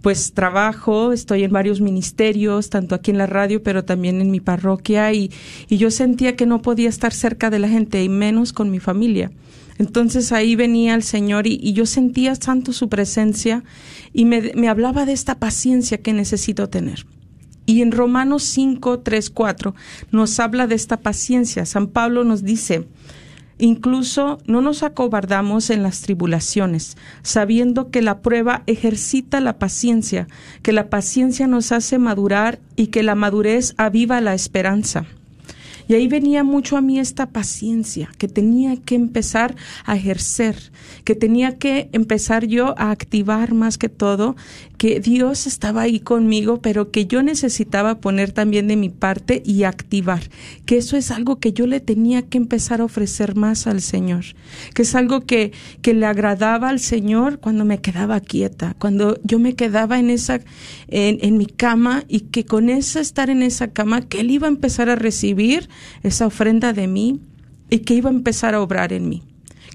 [0.00, 4.40] pues trabajo, estoy en varios ministerios, tanto aquí en la radio, pero también en mi
[4.40, 5.30] parroquia, y,
[5.68, 8.80] y, yo sentía que no podía estar cerca de la gente, y menos con mi
[8.80, 9.30] familia.
[9.78, 13.64] Entonces ahí venía el Señor y, yo sentía tanto su presencia
[14.12, 17.06] y me, me, hablaba de esta paciencia que necesito tener.
[17.64, 19.74] Y en Romanos 5, 3, 4
[20.10, 21.64] nos habla de esta paciencia.
[21.64, 22.86] San Pablo nos dice,
[23.62, 30.26] Incluso no nos acobardamos en las tribulaciones, sabiendo que la prueba ejercita la paciencia,
[30.62, 35.06] que la paciencia nos hace madurar y que la madurez aviva la esperanza.
[35.88, 40.56] Y ahí venía mucho a mí esta paciencia que tenía que empezar a ejercer,
[41.04, 44.36] que tenía que empezar yo a activar más que todo,
[44.82, 49.62] que Dios estaba ahí conmigo, pero que yo necesitaba poner también de mi parte y
[49.62, 50.22] activar,
[50.66, 54.24] que eso es algo que yo le tenía que empezar a ofrecer más al Señor,
[54.74, 59.38] que es algo que, que le agradaba al Señor cuando me quedaba quieta, cuando yo
[59.38, 60.40] me quedaba en esa,
[60.88, 64.48] en, en mi cama y que con esa estar en esa cama, que Él iba
[64.48, 65.68] a empezar a recibir
[66.02, 67.20] esa ofrenda de mí
[67.70, 69.22] y que iba a empezar a obrar en mí.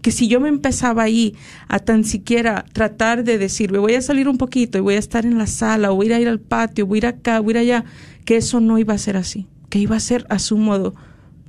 [0.02, 1.36] Que si yo me empezaba ahí
[1.68, 5.00] a tan siquiera tratar de decir, me voy a salir un poquito y voy a
[5.00, 7.56] estar en la sala, o voy a ir al patio, voy a ir acá, voy
[7.56, 7.86] a ir allá,
[8.24, 10.94] que eso no iba a ser así, que iba a ser a su modo.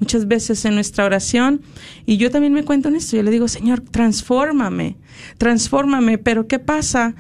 [0.01, 1.61] Muchas veces en nuestra oración,
[2.07, 4.97] y yo también me cuento en esto, yo le digo, Señor, transfórmame,
[5.39, 7.15] transfórmame, pero ¿qué pasa?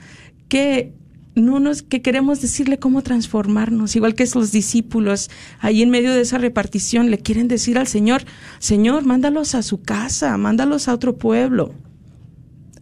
[0.48, 0.92] Que
[1.38, 6.20] no nos, que queremos decirle cómo transformarnos, igual que los discípulos ahí en medio de
[6.20, 8.22] esa repartición le quieren decir al Señor,
[8.58, 11.74] Señor, mándalos a su casa, mándalos a otro pueblo.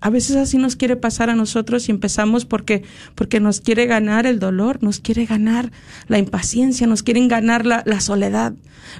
[0.00, 2.82] A veces así nos quiere pasar a nosotros y empezamos porque,
[3.14, 5.72] porque nos quiere ganar el dolor, nos quiere ganar
[6.06, 8.54] la impaciencia, nos quieren ganar la, la soledad.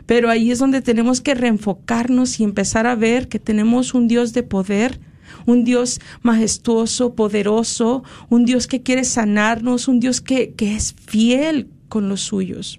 [0.07, 4.33] Pero ahí es donde tenemos que reenfocarnos y empezar a ver que tenemos un Dios
[4.33, 4.99] de poder,
[5.47, 11.69] un Dios majestuoso, poderoso, un Dios que quiere sanarnos, un Dios que, que es fiel
[11.89, 12.79] con los suyos.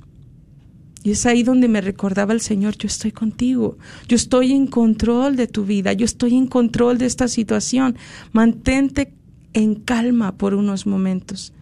[1.04, 3.78] Y es ahí donde me recordaba el Señor, yo estoy contigo,
[4.10, 7.96] yo estoy en control de tu vida, yo estoy en control de esta situación,
[8.34, 9.14] mantente
[9.54, 11.54] en calma por unos momentos.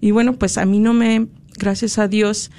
[0.00, 1.28] Y bueno, pues a mí no me,
[1.58, 2.50] gracias a Dios,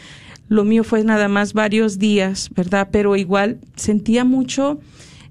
[0.48, 2.90] lo mío fue nada más varios días, ¿verdad?
[2.92, 4.80] Pero igual sentía mucho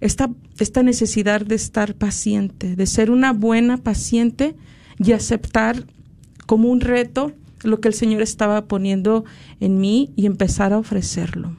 [0.00, 4.56] esta, esta necesidad de estar paciente, de ser una buena paciente
[4.98, 5.84] y aceptar
[6.46, 7.32] como un reto
[7.62, 9.24] lo que el Señor estaba poniendo
[9.60, 11.56] en mí y empezar a ofrecerlo.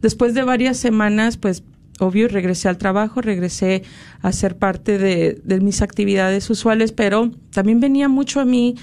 [0.00, 1.64] Después de varias semanas, pues
[1.98, 3.82] obvio, regresé al trabajo, regresé
[4.20, 8.76] a ser parte de, de, mis actividades usuales, pero también venía mucho a mí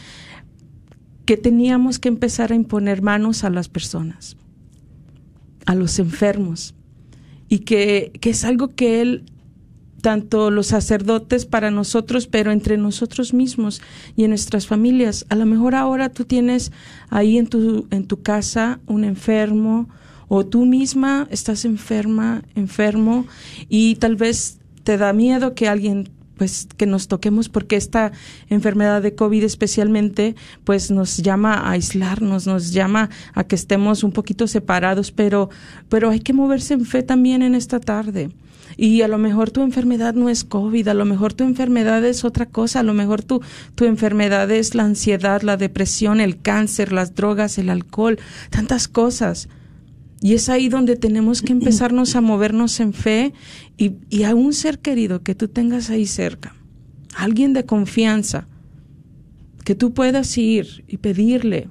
[1.25, 4.35] que teníamos que empezar a imponer manos a las personas,
[5.65, 6.75] a los enfermos,
[7.49, 9.23] y que, que es algo que Él
[10.05, 13.81] tanto los sacerdotes para nosotros, pero entre nosotros mismos
[14.15, 15.25] y en nuestras familias.
[15.29, 16.71] A lo mejor ahora tú tienes
[17.09, 19.89] ahí en tu, en tu casa un enfermo
[20.27, 23.25] o tú misma estás enferma, enfermo
[23.67, 28.11] y tal vez te da miedo que alguien pues que nos toquemos porque esta
[28.49, 34.11] enfermedad de COVID especialmente pues nos llama a aislarnos, nos llama a que estemos un
[34.11, 35.49] poquito separados, pero
[35.89, 38.29] pero hay que moverse en fe también en esta tarde.
[38.77, 42.25] Y a lo mejor tu enfermedad no es COVID, a lo mejor tu enfermedad es
[42.25, 43.41] otra cosa, a lo mejor tu,
[43.75, 48.19] tu enfermedad es la ansiedad, la depresión, el cáncer, las drogas, el alcohol,
[48.49, 49.47] tantas cosas.
[50.25, 53.31] Y es ahí donde tenemos que empezarnos a movernos en fe
[53.77, 56.55] y, a un ser querido que tú tengas ahí cerca,
[57.15, 58.47] alguien de confianza,
[59.63, 61.69] que tú puedas ir y pedirle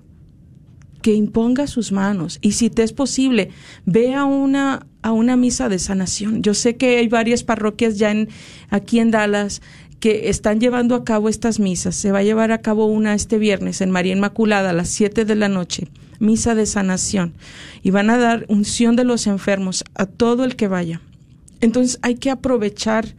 [1.02, 3.50] que imponga sus manos y si te es posible,
[3.86, 6.40] ve a una, a una misa de sanación.
[6.40, 8.28] Yo sé que hay varias parroquias ya en,
[8.70, 9.62] aquí en Dallas
[9.98, 11.96] que están llevando a cabo estas misas.
[11.96, 15.24] Se va a llevar a cabo una este viernes en María Inmaculada a las 7
[15.24, 15.88] de la noche,
[16.18, 17.34] misa de sanación.
[17.82, 21.00] Y van a dar unción de los enfermos a todo el que vaya.
[21.60, 23.14] Entonces hay que aprovechar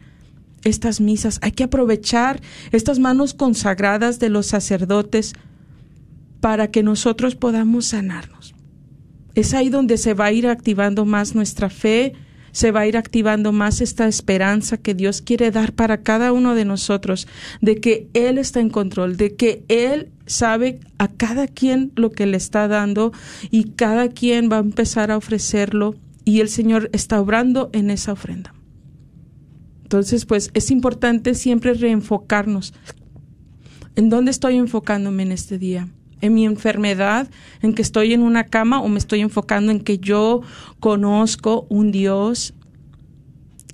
[0.64, 2.40] estas misas, hay que aprovechar
[2.72, 5.34] estas manos consagradas de los sacerdotes
[6.40, 8.54] para que nosotros podamos sanarnos.
[9.34, 12.14] Es ahí donde se va a ir activando más nuestra fe,
[12.52, 16.54] se va a ir activando más esta esperanza que Dios quiere dar para cada uno
[16.54, 17.28] de nosotros,
[17.60, 22.26] de que Él está en control, de que Él sabe a cada quien lo que
[22.26, 23.12] le está dando
[23.50, 28.12] y cada quien va a empezar a ofrecerlo y el Señor está obrando en esa
[28.12, 28.54] ofrenda.
[29.82, 32.74] Entonces, pues es importante siempre reenfocarnos
[33.96, 35.88] ¿En dónde estoy enfocándome en este día?
[36.20, 37.30] ¿En mi enfermedad?
[37.62, 38.82] ¿En que estoy en una cama?
[38.82, 40.42] ¿O me estoy enfocando en que yo
[40.80, 42.52] conozco un Dios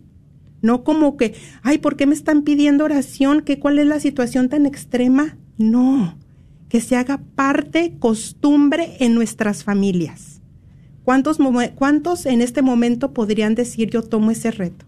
[0.62, 3.42] no como que, ay, ¿por qué me están pidiendo oración?
[3.42, 5.36] ¿Qué, ¿Cuál es la situación tan extrema?
[5.58, 6.18] No,
[6.70, 10.35] que se haga parte, costumbre en nuestras familias.
[11.06, 11.38] ¿Cuántos,
[11.76, 14.88] ¿Cuántos en este momento podrían decir yo tomo ese reto?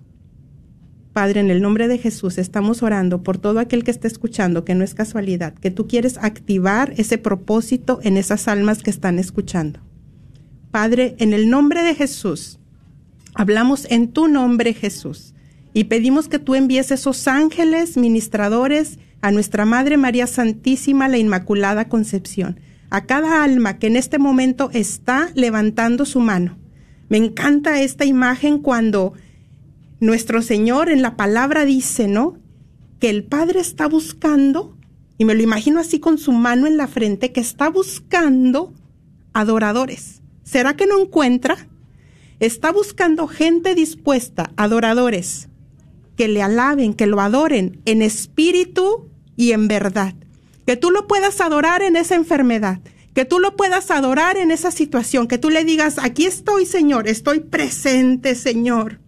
[1.14, 4.74] Padre, en el nombre de Jesús estamos orando por todo aquel que esté escuchando, que
[4.74, 9.80] no es casualidad, que tú quieres activar ese propósito en esas almas que están escuchando.
[10.72, 12.58] Padre, en el nombre de Jesús,
[13.36, 15.36] hablamos en tu nombre, Jesús,
[15.72, 21.90] y pedimos que tú envíes esos ángeles ministradores a nuestra Madre María Santísima, la Inmaculada
[21.90, 22.60] Concepción,
[22.90, 26.58] a cada alma que en este momento está levantando su mano.
[27.10, 29.14] Me encanta esta imagen cuando
[30.00, 32.38] nuestro Señor en la palabra dice, ¿no?
[33.00, 34.78] Que el Padre está buscando,
[35.18, 38.74] y me lo imagino así con su mano en la frente, que está buscando
[39.34, 40.22] adoradores.
[40.44, 41.68] ¿Será que no encuentra?
[42.40, 45.50] Está buscando gente dispuesta, adoradores,
[46.16, 50.14] que le alaben, que lo adoren en espíritu y en verdad.
[50.68, 52.82] Que tú lo puedas adorar en esa enfermedad,
[53.16, 57.08] que tú lo puedas adorar en esa situación, que tú le digas, aquí estoy, Señor,
[57.08, 59.00] estoy presente, Señor.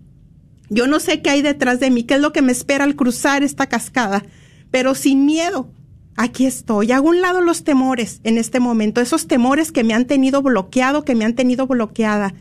[0.70, 2.95] Yo no sé qué hay detrás de mí, qué es lo que me espera al
[2.95, 4.24] cruzar esta cascada,
[4.72, 5.70] pero sin miedo,
[6.16, 6.93] aquí estoy.
[6.93, 11.03] Hago un lado los temores en este momento, esos temores que me han tenido bloqueado,
[11.03, 12.34] que me han tenido bloqueada.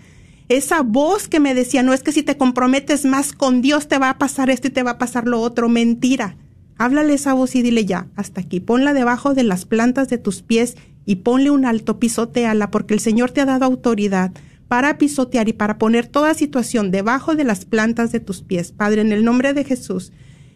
[0.48, 3.98] Esa voz que me decía, no es que si te comprometes más con Dios te
[3.98, 5.68] va a pasar esto y te va a pasar lo otro.
[5.68, 6.36] Mentira.
[6.78, 8.60] Háblale esa voz y dile ya, hasta aquí.
[8.60, 13.00] Ponla debajo de las plantas de tus pies y ponle un alto, pisoteala, porque el
[13.00, 14.32] Señor te ha dado autoridad
[14.68, 18.72] para pisotear y para poner toda situación debajo de las plantas de tus pies.
[18.72, 20.12] Padre, en el nombre de Jesús.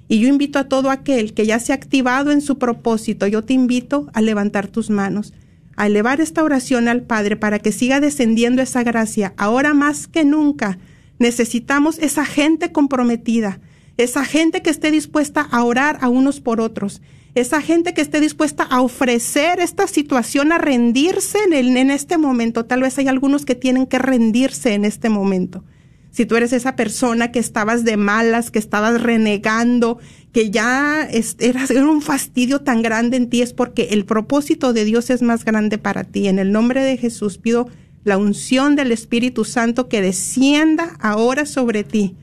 [0.08, 3.42] Y yo invito a todo aquel que ya se ha activado en su propósito, yo
[3.42, 5.32] te invito a levantar tus manos,
[5.76, 9.32] a elevar esta oración al Padre para que siga descendiendo esa gracia.
[9.38, 10.78] Ahora más que nunca
[11.18, 13.60] necesitamos esa gente comprometida,
[13.96, 17.02] esa gente que esté dispuesta a orar a unos por otros,
[17.34, 22.66] esa gente que esté dispuesta a ofrecer esta situación, a rendirse en, en, este momento.
[22.66, 25.64] Tal vez hay algunos que tienen que rendirse en este momento.
[26.10, 29.98] Si tú eres esa persona que estabas de malas, que estabas renegando,
[30.32, 34.74] que ya es, era, era un fastidio tan grande en ti, es porque el propósito
[34.74, 36.28] de Dios es más grande para ti.
[36.28, 37.68] En el nombre de Jesús pido
[38.04, 42.14] la unción del Espíritu Santo que descienda ahora sobre ti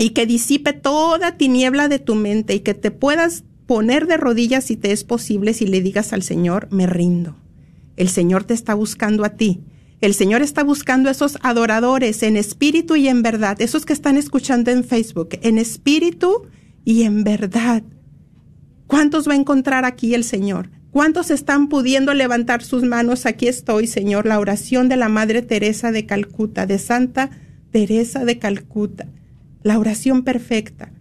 [0.00, 4.64] y que disipe toda tiniebla de tu mente y que te puedas poner de rodillas
[4.64, 7.36] si te es posible si le digas al Señor, me rindo.
[7.96, 9.60] El Señor te está buscando a ti.
[10.00, 14.16] El Señor está buscando a esos adoradores en espíritu y en verdad, esos que están
[14.16, 16.46] escuchando en Facebook, en espíritu
[16.86, 17.82] y en verdad.
[18.86, 20.70] ¿Cuántos va a encontrar aquí el Señor?
[20.92, 23.26] ¿Cuántos están pudiendo levantar sus manos?
[23.26, 27.30] Aquí estoy, Señor, la oración de la Madre Teresa de Calcuta, de Santa
[27.70, 29.06] Teresa de Calcuta,
[29.62, 30.92] la oración perfecta.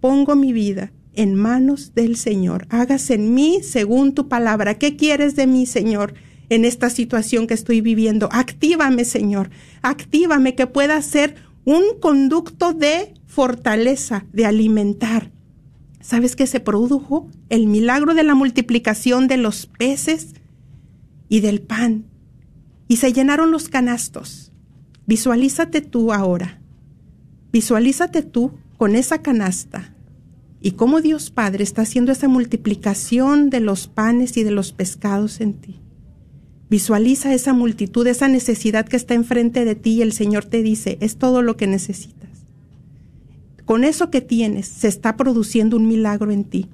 [0.00, 2.66] Pongo mi vida en manos del Señor.
[2.70, 4.74] Hágase en mí según tu palabra.
[4.78, 6.14] ¿Qué quieres de mí, Señor?
[6.48, 8.28] en esta situación que estoy viviendo.
[8.32, 9.50] Actívame, Señor.
[9.82, 15.32] Actívame que pueda ser un conducto de fortaleza, de alimentar.
[16.00, 17.28] ¿Sabes que se produjo?
[17.48, 20.34] El milagro de la multiplicación de los peces
[21.28, 22.06] y del pan.
[22.86, 24.52] Y se llenaron los canastos.
[25.06, 26.60] Visualízate tú ahora.
[27.56, 29.94] Visualízate tú con esa canasta
[30.60, 35.40] y cómo Dios Padre está haciendo esa multiplicación de los panes y de los pescados
[35.40, 35.80] en ti.
[36.68, 40.98] Visualiza esa multitud, esa necesidad que está enfrente de ti y el Señor te dice,
[41.00, 42.28] es todo lo que necesitas.
[43.64, 46.68] Con eso que tienes, se está produciendo un milagro en ti.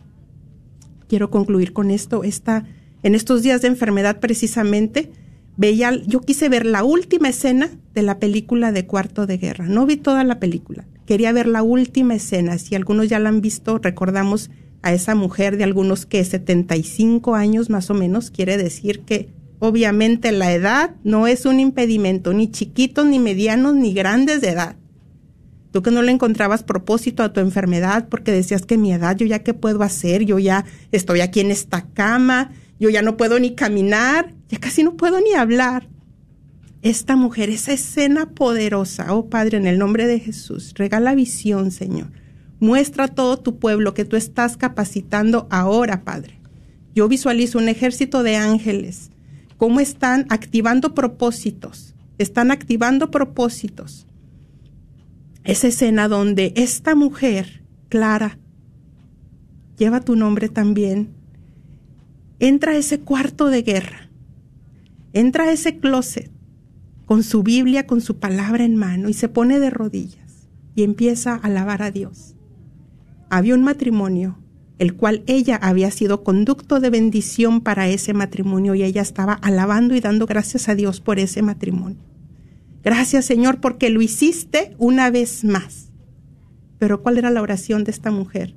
[1.06, 2.24] Quiero concluir con esto.
[2.24, 2.64] Esta,
[3.04, 5.12] en estos días de enfermedad precisamente,
[5.56, 9.66] veía, yo quise ver la última escena de la película de Cuarto de Guerra.
[9.66, 10.86] No vi toda la película.
[11.06, 12.58] Quería ver la última escena.
[12.58, 14.50] Si algunos ya la han visto, recordamos
[14.82, 19.28] a esa mujer de algunos que 75 años más o menos, quiere decir que
[19.60, 24.76] obviamente la edad no es un impedimento, ni chiquitos, ni medianos, ni grandes de edad.
[25.70, 29.24] Tú que no le encontrabas propósito a tu enfermedad porque decías que mi edad, yo
[29.24, 33.38] ya qué puedo hacer, yo ya estoy aquí en esta cama, yo ya no puedo
[33.38, 35.88] ni caminar, ya casi no puedo ni hablar.
[36.82, 42.12] Esta mujer, esa escena poderosa, oh Padre, en el nombre de Jesús, regala visión, Señor.
[42.60, 46.38] Muestra a todo tu pueblo que tú estás capacitando ahora, Padre.
[46.94, 49.10] Yo visualizo un ejército de ángeles,
[49.56, 54.06] cómo están activando propósitos, están activando propósitos
[55.44, 58.38] esa escena donde esta mujer, Clara,
[59.76, 61.10] lleva tu nombre también,
[62.38, 64.08] entra a ese cuarto de guerra,
[65.12, 66.30] entra a ese closet
[67.06, 71.34] con su Biblia, con su palabra en mano y se pone de rodillas y empieza
[71.34, 72.34] a alabar a Dios.
[73.28, 74.38] Había un matrimonio,
[74.78, 79.94] el cual ella había sido conducto de bendición para ese matrimonio y ella estaba alabando
[79.94, 81.98] y dando gracias a Dios por ese matrimonio.
[82.82, 85.90] Gracias Señor porque lo hiciste una vez más.
[86.78, 88.56] Pero ¿cuál era la oración de esta mujer?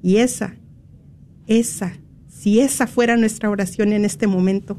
[0.00, 0.54] Y esa,
[1.48, 1.94] esa,
[2.28, 4.78] si esa fuera nuestra oración en este momento,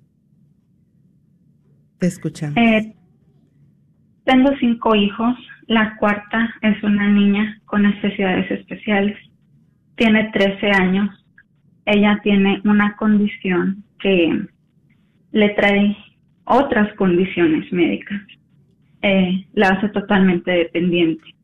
[2.00, 2.58] Te escuchamos.
[2.58, 2.94] Eh,
[4.26, 5.36] tengo cinco hijos.
[5.68, 9.18] La cuarta es una niña con necesidades especiales.
[9.96, 11.10] Tiene 13 años.
[11.86, 14.48] Ella tiene una condición que
[15.32, 15.96] le trae
[16.46, 18.22] otras condiciones médicas.
[19.06, 21.36] Eh, la hace totalmente dependiente.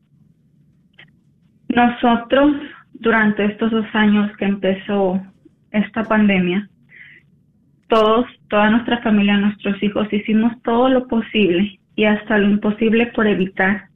[1.68, 2.56] Nosotros,
[2.94, 5.20] durante estos dos años que empezó
[5.70, 6.70] esta pandemia,
[7.88, 13.26] todos, toda nuestra familia, nuestros hijos, hicimos todo lo posible y hasta lo imposible por
[13.26, 13.88] evitar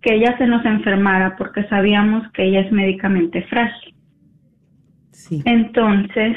[0.00, 3.94] que ella se nos enfermara porque sabíamos que ella es médicamente frágil.
[5.10, 5.42] Sí.
[5.44, 6.36] Entonces,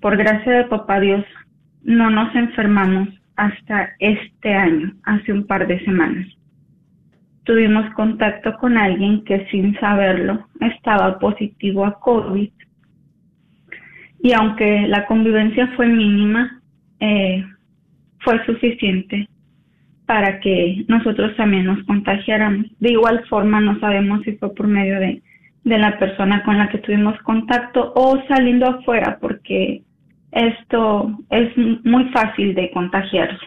[0.00, 1.24] por gracia de papá Dios,
[1.84, 6.26] no nos enfermamos hasta este año, hace un par de semanas.
[7.44, 12.50] Tuvimos contacto con alguien que sin saberlo estaba positivo a COVID.
[14.22, 16.60] Y aunque la convivencia fue mínima,
[16.98, 17.44] eh,
[18.20, 19.28] fue suficiente
[20.06, 22.66] para que nosotros también nos contagiáramos.
[22.80, 25.22] De igual forma, no sabemos si fue por medio de,
[25.64, 29.82] de la persona con la que tuvimos contacto o saliendo afuera, porque
[30.32, 33.46] esto es muy fácil de contagiarse.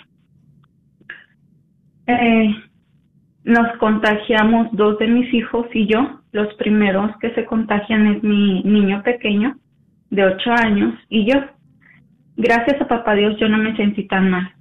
[2.08, 2.56] Eh,
[3.44, 6.22] nos contagiamos dos de mis hijos y yo.
[6.32, 9.56] Los primeros que se contagian es mi niño pequeño
[10.10, 11.40] de ocho años y yo.
[12.38, 14.52] Gracias a papá Dios yo no me sentí tan mal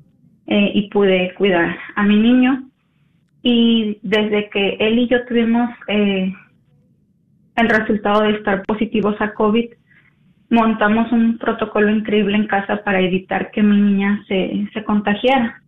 [0.47, 2.64] eh, y pude cuidar a mi niño.
[3.43, 6.33] Y desde que él y yo tuvimos eh,
[7.57, 9.71] el resultado de estar positivos a COVID,
[10.51, 15.62] montamos un protocolo increíble en casa para evitar que mi niña se, se contagiara.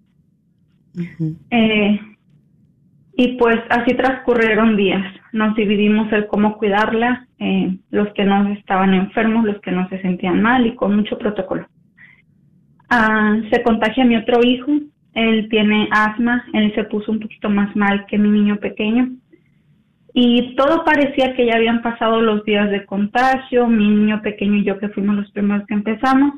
[1.51, 2.01] Eh,
[3.17, 5.05] y pues así transcurrieron días.
[5.33, 10.01] Nos dividimos el cómo cuidarla, eh, los que no estaban enfermos, los que no se
[10.01, 11.67] sentían mal y con mucho protocolo.
[12.89, 14.73] Ah, se contagia mi otro hijo,
[15.15, 19.11] él tiene asma, él se puso un poquito más mal que mi niño pequeño.
[20.13, 24.65] Y todo parecía que ya habían pasado los días de contagio, mi niño pequeño y
[24.65, 26.35] yo que fuimos los primeros que empezamos,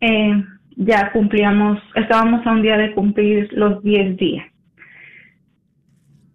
[0.00, 0.44] eh,
[0.76, 4.46] ya cumplíamos, estábamos a un día de cumplir los 10 días.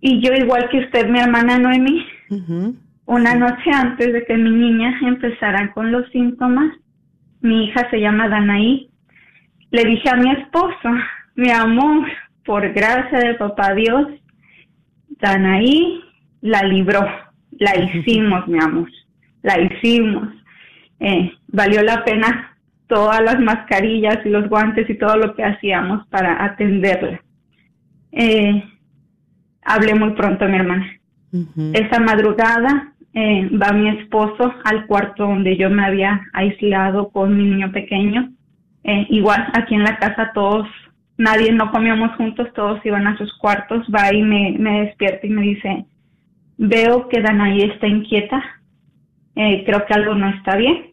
[0.02, 2.06] Y yo, igual que usted, mi hermana Noemi,
[3.06, 6.76] una noche antes de que mi niña empezara con los síntomas,
[7.40, 8.90] mi hija se llama Danaí,
[9.72, 10.90] le dije a mi esposo,
[11.36, 12.06] mi amor,
[12.44, 14.08] por gracia de papá Dios,
[15.22, 16.04] Danaí
[16.44, 17.08] la libró,
[17.58, 18.90] la hicimos, mi amor,
[19.42, 20.28] la hicimos.
[21.00, 26.06] Eh, valió la pena todas las mascarillas y los guantes y todo lo que hacíamos
[26.08, 27.22] para atenderla.
[28.12, 28.64] Eh,
[29.64, 30.86] hablé muy pronto a mi hermana.
[31.74, 37.46] Esa madrugada eh, va mi esposo al cuarto donde yo me había aislado con mi
[37.46, 38.32] niño pequeño.
[38.84, 40.68] Eh, igual aquí en la casa todos,
[41.18, 43.88] nadie no comíamos juntos, todos iban a sus cuartos.
[43.88, 45.86] Va y me, me despierta y me dice,
[46.58, 48.42] veo que Danaí está inquieta,
[49.36, 50.92] eh, creo que algo no está bien.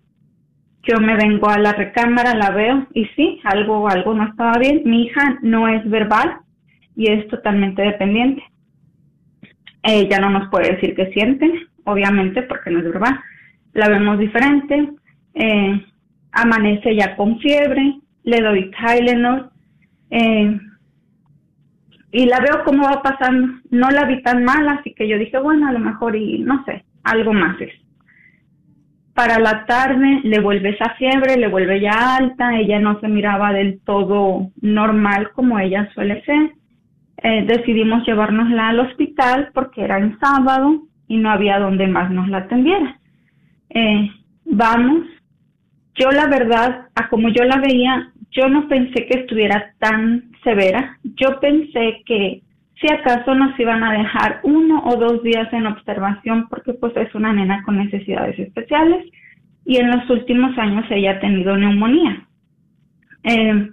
[0.83, 4.83] Yo me vengo a la recámara, la veo y sí, algo, algo no estaba bien.
[4.85, 6.39] Mi hija no es verbal
[6.97, 8.43] y es totalmente dependiente.
[9.83, 11.51] Ella no nos puede decir qué siente,
[11.85, 13.21] obviamente, porque no es verbal.
[13.75, 14.91] La vemos diferente.
[15.35, 15.87] eh,
[16.33, 17.99] amanece ya con fiebre.
[18.25, 19.51] Le doy Tylenol.
[20.11, 20.59] Eh,
[22.13, 23.61] y la veo cómo va pasando.
[23.71, 26.65] No la vi tan mal, así que yo dije, bueno, a lo mejor y no
[26.65, 27.73] sé, algo más es.
[29.15, 33.53] Para la tarde le vuelve esa fiebre, le vuelve ya alta, ella no se miraba
[33.53, 36.53] del todo normal como ella suele ser.
[37.23, 42.29] Eh, decidimos llevárnosla al hospital porque era en sábado y no había donde más nos
[42.29, 42.99] la atendiera.
[43.69, 44.11] Eh,
[44.47, 45.07] vamos,
[45.97, 50.99] yo la verdad, a como yo la veía, yo no pensé que estuviera tan severa.
[51.03, 52.43] Yo pensé que
[52.81, 57.15] si acaso nos iban a dejar uno o dos días en observación porque pues es
[57.15, 59.05] una nena con necesidades especiales
[59.67, 62.27] y en los últimos años ella ha tenido neumonía.
[63.25, 63.71] Eh,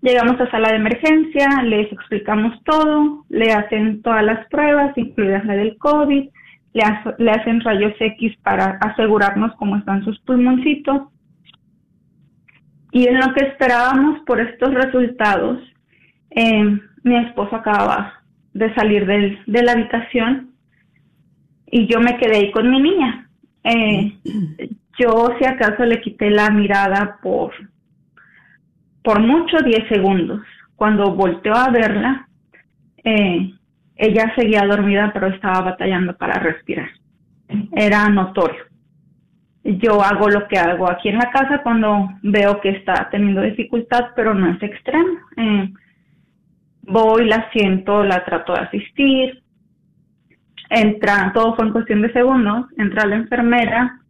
[0.00, 5.54] llegamos a sala de emergencia, les explicamos todo, le hacen todas las pruebas, incluidas la
[5.54, 6.28] del COVID,
[6.72, 11.02] le, ha- le hacen rayos X para asegurarnos cómo están sus pulmoncitos.
[12.92, 15.58] Y en lo que esperábamos por estos resultados,
[16.30, 18.22] eh, mi esposo acababa
[18.52, 20.50] de salir del- de la habitación
[21.66, 23.28] y yo me quedé ahí con mi niña.
[23.64, 24.12] Eh,
[24.98, 27.52] yo si acaso le quité la mirada por,
[29.02, 30.42] por mucho 10 segundos.
[30.76, 32.28] Cuando volteó a verla,
[33.04, 33.52] eh,
[33.96, 36.90] ella seguía dormida pero estaba batallando para respirar.
[37.74, 38.64] Era notorio
[39.64, 44.08] yo hago lo que hago aquí en la casa cuando veo que está teniendo dificultad,
[44.16, 45.18] pero no es extremo.
[45.36, 45.72] Eh,
[46.82, 49.42] voy, la siento, la trato de asistir.
[50.68, 52.66] Entra, todo fue en cuestión de segundos.
[52.76, 54.00] Entra la enfermera,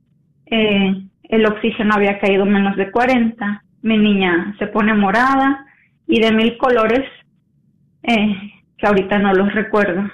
[0.47, 3.63] eh, el oxígeno había caído menos de 40.
[3.83, 5.67] Mi niña se pone morada
[6.07, 7.09] y de mil colores
[8.03, 10.09] eh, que ahorita no los recuerdo.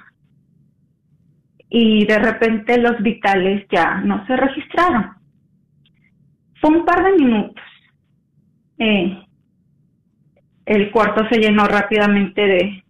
[1.70, 5.17] Y de repente los vitales ya no se registraron.
[6.60, 7.64] Fue un par de minutos.
[8.78, 9.24] Eh,
[10.66, 12.82] el cuarto se llenó rápidamente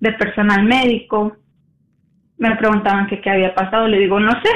[0.00, 1.36] de, personal médico.
[2.36, 3.88] Me preguntaban qué había pasado.
[3.88, 4.50] Le digo, no sé,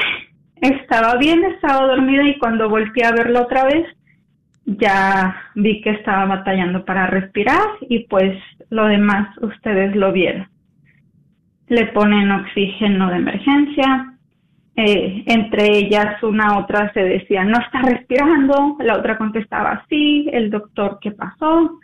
[0.61, 3.87] estaba bien, estaba dormida y cuando volteé a verlo otra vez,
[4.67, 8.39] ya vi que estaba batallando para respirar y pues
[8.69, 10.49] lo demás ustedes lo vieron.
[11.69, 14.18] Le ponen oxígeno de emergencia,
[14.81, 20.51] eh, entre ellas una otra se decía no está respirando, la otra contestaba sí, el
[20.51, 21.81] doctor qué pasó.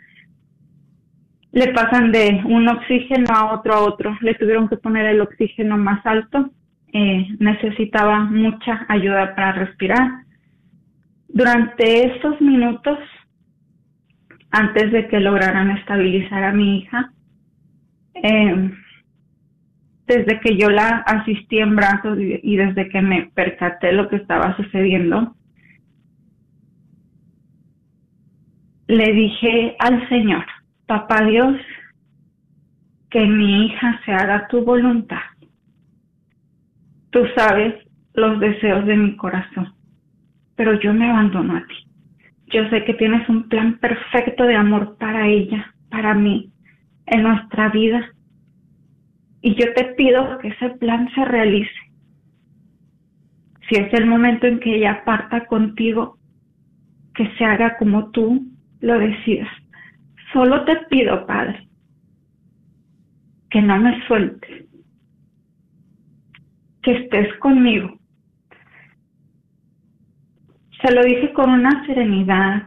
[1.51, 5.77] Le pasan de un oxígeno a otro a otro, le tuvieron que poner el oxígeno
[5.77, 6.51] más alto,
[6.93, 10.23] eh, necesitaba mucha ayuda para respirar.
[11.27, 12.97] Durante esos minutos,
[14.51, 17.11] antes de que lograran estabilizar a mi hija,
[18.13, 18.71] eh,
[20.07, 24.17] desde que yo la asistí en brazos y, y desde que me percaté lo que
[24.17, 25.35] estaba sucediendo,
[28.87, 30.45] le dije al Señor,
[30.85, 31.57] Papá Dios,
[33.09, 35.21] que mi hija se haga tu voluntad.
[37.09, 37.73] Tú sabes
[38.13, 39.73] los deseos de mi corazón,
[40.55, 41.87] pero yo me abandono a ti.
[42.47, 46.51] Yo sé que tienes un plan perfecto de amor para ella, para mí,
[47.07, 48.11] en nuestra vida.
[49.45, 51.71] Y yo te pido que ese plan se realice.
[53.69, 56.17] Si es el momento en que ella parta contigo,
[57.13, 58.43] que se haga como tú
[58.79, 59.47] lo decidas.
[60.33, 61.67] Solo te pido, Padre,
[63.51, 64.65] que no me sueltes,
[66.81, 67.99] que estés conmigo.
[70.81, 72.63] Se lo dije con una serenidad,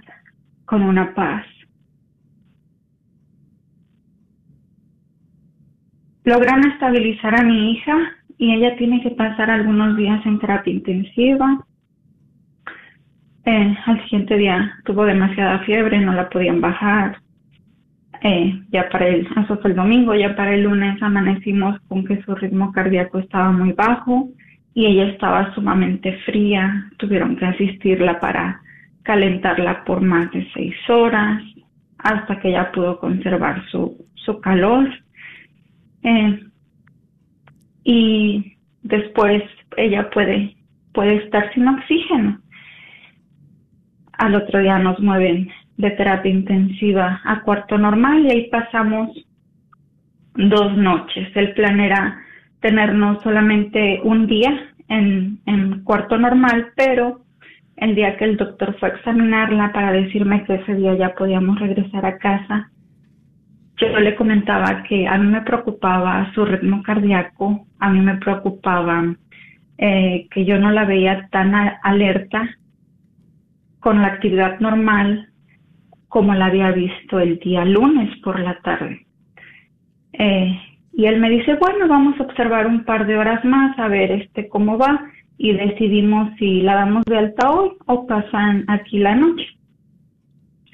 [0.65, 1.45] con una paz.
[6.29, 7.97] Logran estabilizar a mi hija
[8.37, 11.65] y ella tiene que pasar algunos días en terapia intensiva.
[13.47, 17.17] Eh, al siguiente día tuvo demasiada fiebre, no la podían bajar.
[18.21, 22.21] Eh, ya para el, eso fue el domingo, ya para el lunes amanecimos con que
[22.21, 24.29] su ritmo cardíaco estaba muy bajo
[24.75, 26.91] y ella estaba sumamente fría.
[26.99, 28.61] Tuvieron que asistirla para
[29.03, 31.43] calentarla por más de seis horas
[31.97, 34.91] hasta que ella pudo conservar su, su calor.
[36.03, 36.45] Eh,
[37.85, 39.43] y después
[39.77, 40.57] ella puede,
[40.93, 42.41] puede estar sin oxígeno.
[44.13, 49.11] Al otro día nos mueven de terapia intensiva a cuarto normal y ahí pasamos
[50.35, 51.29] dos noches.
[51.35, 52.19] El plan era
[52.61, 57.21] tenernos solamente un día en, en cuarto normal, pero
[57.77, 61.59] el día que el doctor fue a examinarla para decirme que ese día ya podíamos
[61.61, 62.71] regresar a casa,
[63.79, 69.15] yo le comentaba que a mí me preocupaba su ritmo cardíaco, a mí me preocupaba
[69.79, 72.49] eh, que yo no la veía tan alerta
[73.79, 75.29] con la actividad normal
[76.09, 79.07] como la había visto el día lunes por la tarde.
[80.13, 80.61] Eh,
[80.93, 84.11] y él me dice, bueno, vamos a observar un par de horas más a ver
[84.11, 89.15] este cómo va y decidimos si la damos de alta hoy o pasan aquí la
[89.15, 89.47] noche.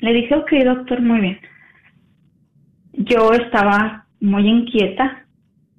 [0.00, 1.38] Le dije, ok, doctor, muy bien.
[2.96, 5.26] Yo estaba muy inquieta,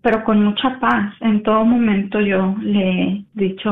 [0.01, 1.13] pero con mucha paz.
[1.21, 3.69] En todo momento yo le he dicho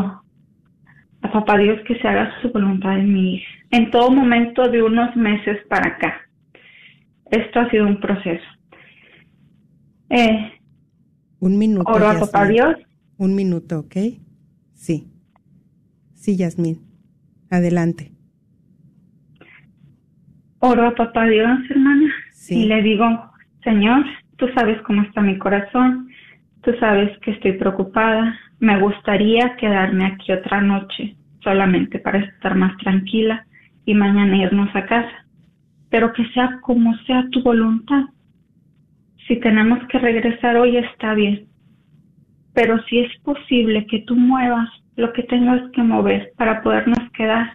[1.21, 3.47] a papá Dios que se haga su voluntad en mi hija.
[3.71, 6.13] En todo momento de unos meses para acá.
[7.31, 8.43] Esto ha sido un proceso.
[10.09, 10.51] Eh,
[11.39, 11.91] Un minuto.
[11.91, 12.75] oro a papá Dios
[13.17, 13.95] Un minuto, ¿ok?
[14.73, 15.07] Sí.
[16.13, 16.79] Sí, Yasmín.
[17.49, 18.11] Adelante.
[20.59, 22.63] Oro a papá Dios, hermana, Sí.
[22.63, 23.05] y le digo,
[23.63, 24.05] Señor,
[24.37, 26.09] tú sabes cómo está mi corazón,
[26.63, 32.75] tú sabes que estoy preocupada, me gustaría quedarme aquí otra noche solamente para estar más
[32.77, 33.45] tranquila
[33.85, 35.25] y mañana irnos a casa,
[35.89, 38.05] pero que sea como sea tu voluntad.
[39.27, 41.47] Si tenemos que regresar hoy está bien,
[42.53, 47.53] pero si es posible que tú muevas lo que tengas que mover para podernos quedar,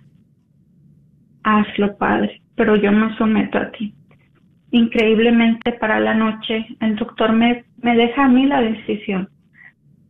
[1.45, 3.95] hazlo, Padre, pero yo me someto a ti.
[4.71, 9.29] Increíblemente para la noche el doctor me, me deja a mí la decisión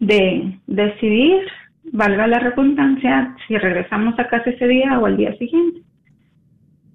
[0.01, 1.43] de decidir,
[1.93, 5.81] valga la redundancia, si regresamos a casa ese día o al día siguiente.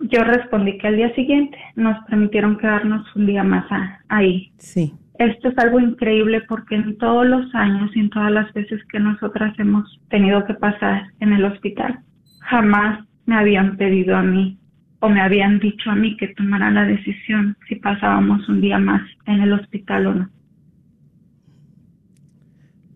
[0.01, 4.51] Yo respondí que al día siguiente nos permitieron quedarnos un día más a- ahí.
[4.57, 4.93] Sí.
[5.19, 8.99] Esto es algo increíble porque en todos los años y en todas las veces que
[8.99, 11.99] nosotras hemos tenido que pasar en el hospital,
[12.41, 14.57] jamás me habían pedido a mí
[15.03, 19.01] o me habían dicho a mí que tomara la decisión si pasábamos un día más
[19.25, 20.29] en el hospital o no.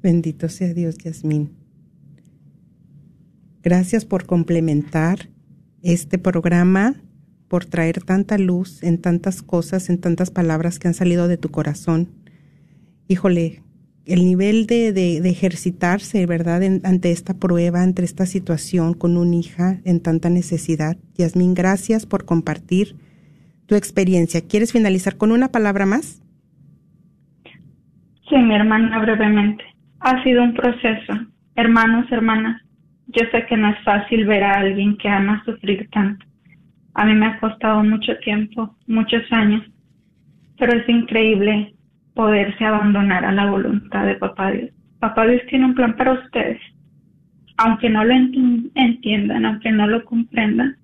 [0.01, 1.51] Bendito sea Dios, Yasmín.
[3.61, 5.27] Gracias por complementar
[5.83, 6.95] este programa,
[7.49, 11.49] por traer tanta luz en tantas cosas, en tantas palabras que han salido de tu
[11.49, 12.07] corazón.
[13.09, 13.63] Híjole,
[14.07, 19.35] el nivel de, de- ejercitarse, ¿verdad?, En- ante esta prueba, ante esta situación con una
[19.35, 20.97] hija en tanta necesidad.
[21.15, 22.95] Yasmín, gracias por compartir
[23.65, 24.41] tu experiencia.
[24.41, 26.21] ¿Quieres finalizar con una palabra más?
[28.29, 29.63] Sí, mi hermana, brevemente.
[29.99, 31.13] Ha sido un proceso.
[31.55, 32.61] Hermanos, hermanas,
[33.07, 36.25] yo sé que no es fácil ver a alguien que ama sufrir tanto.
[36.93, 39.63] A mí me ha costado mucho tiempo, muchos años,
[40.57, 41.73] pero es increíble
[42.17, 44.71] poderse abandonar a la voluntad de Papá Dios.
[44.99, 46.59] Papá Dios tiene un plan para ustedes.
[47.57, 50.75] Aunque no lo enti- entiendan, aunque no lo comprendan,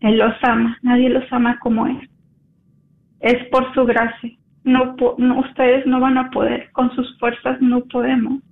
[0.00, 0.76] Él los ama.
[0.82, 2.10] Nadie los ama como Él.
[3.20, 4.32] Es por su gracia.
[4.64, 4.96] No,
[5.38, 8.42] ustedes no van a poder, con sus fuerzas no podemos.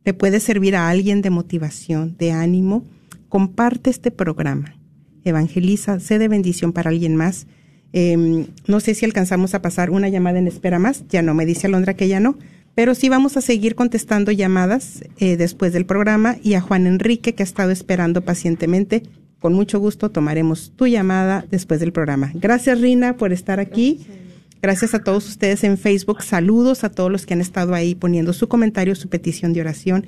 [0.07, 2.87] le puede servir a alguien de motivación, de ánimo,
[3.29, 4.75] comparte este programa.
[5.23, 7.47] Evangeliza, sé de bendición para alguien más.
[7.93, 11.05] Eh, no sé si alcanzamos a pasar una llamada en espera más.
[11.11, 12.39] Ya no, me dice Alondra que ya no.
[12.75, 17.35] Pero sí vamos a seguir contestando llamadas eh, después del programa y a Juan Enrique
[17.35, 19.03] que ha estado esperando pacientemente.
[19.39, 22.33] Con mucho gusto tomaremos tu llamada después del programa.
[22.35, 24.01] Gracias Rina por estar aquí.
[24.63, 26.23] Gracias a todos ustedes en Facebook.
[26.23, 30.07] Saludos a todos los que han estado ahí poniendo su comentario, su petición de oración.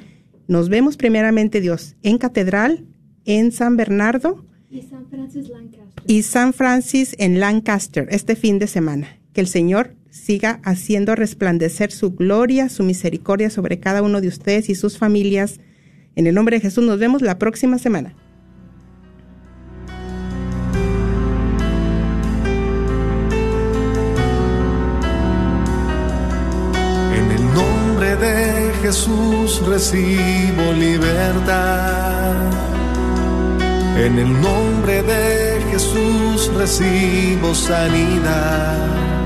[0.48, 2.86] Nos vemos primeramente Dios en Catedral,
[3.26, 6.04] en San Bernardo Y San Francis Lancaster.
[6.06, 9.18] y San Francis en Lancaster este fin de semana.
[9.34, 14.68] Que el Señor siga haciendo resplandecer su gloria, su misericordia sobre cada uno de ustedes
[14.68, 15.60] y sus familias.
[16.16, 18.14] En el nombre de Jesús nos vemos la próxima semana.
[27.14, 32.34] En el nombre de Jesús recibo libertad.
[33.98, 39.25] En el nombre de Jesús recibo sanidad.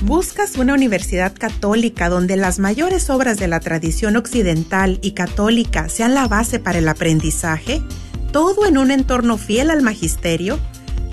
[0.03, 6.13] ¿Buscas una universidad católica donde las mayores obras de la tradición occidental y católica sean
[6.13, 7.81] la base para el aprendizaje?
[8.31, 10.59] ¿Todo en un entorno fiel al magisterio?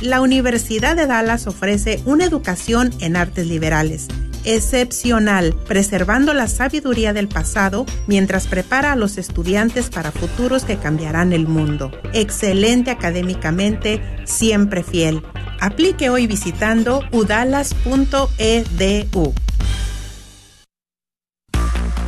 [0.01, 4.09] La Universidad de Dallas ofrece una educación en artes liberales
[4.45, 11.32] excepcional, preservando la sabiduría del pasado mientras prepara a los estudiantes para futuros que cambiarán
[11.32, 11.91] el mundo.
[12.12, 15.22] Excelente académicamente, siempre fiel.
[15.61, 17.74] Aplique hoy visitando udalas.edu.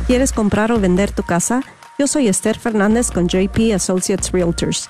[0.07, 1.63] ¿Quieres comprar o vender tu casa?
[1.97, 4.89] Yo soy Esther Fernández con JP Associates Realtors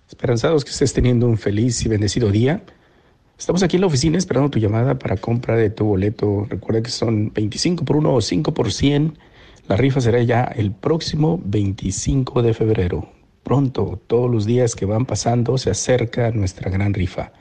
[0.09, 2.63] Esperanzados que estés teniendo un feliz y bendecido día.
[3.39, 6.47] Estamos aquí en la oficina esperando tu llamada para compra de tu boleto.
[6.49, 9.19] Recuerda que son 25 por 1 o 5 por 100.
[9.67, 13.09] La rifa será ya el próximo 25 de febrero.
[13.43, 17.33] Pronto, todos los días que van pasando, se acerca nuestra gran rifa.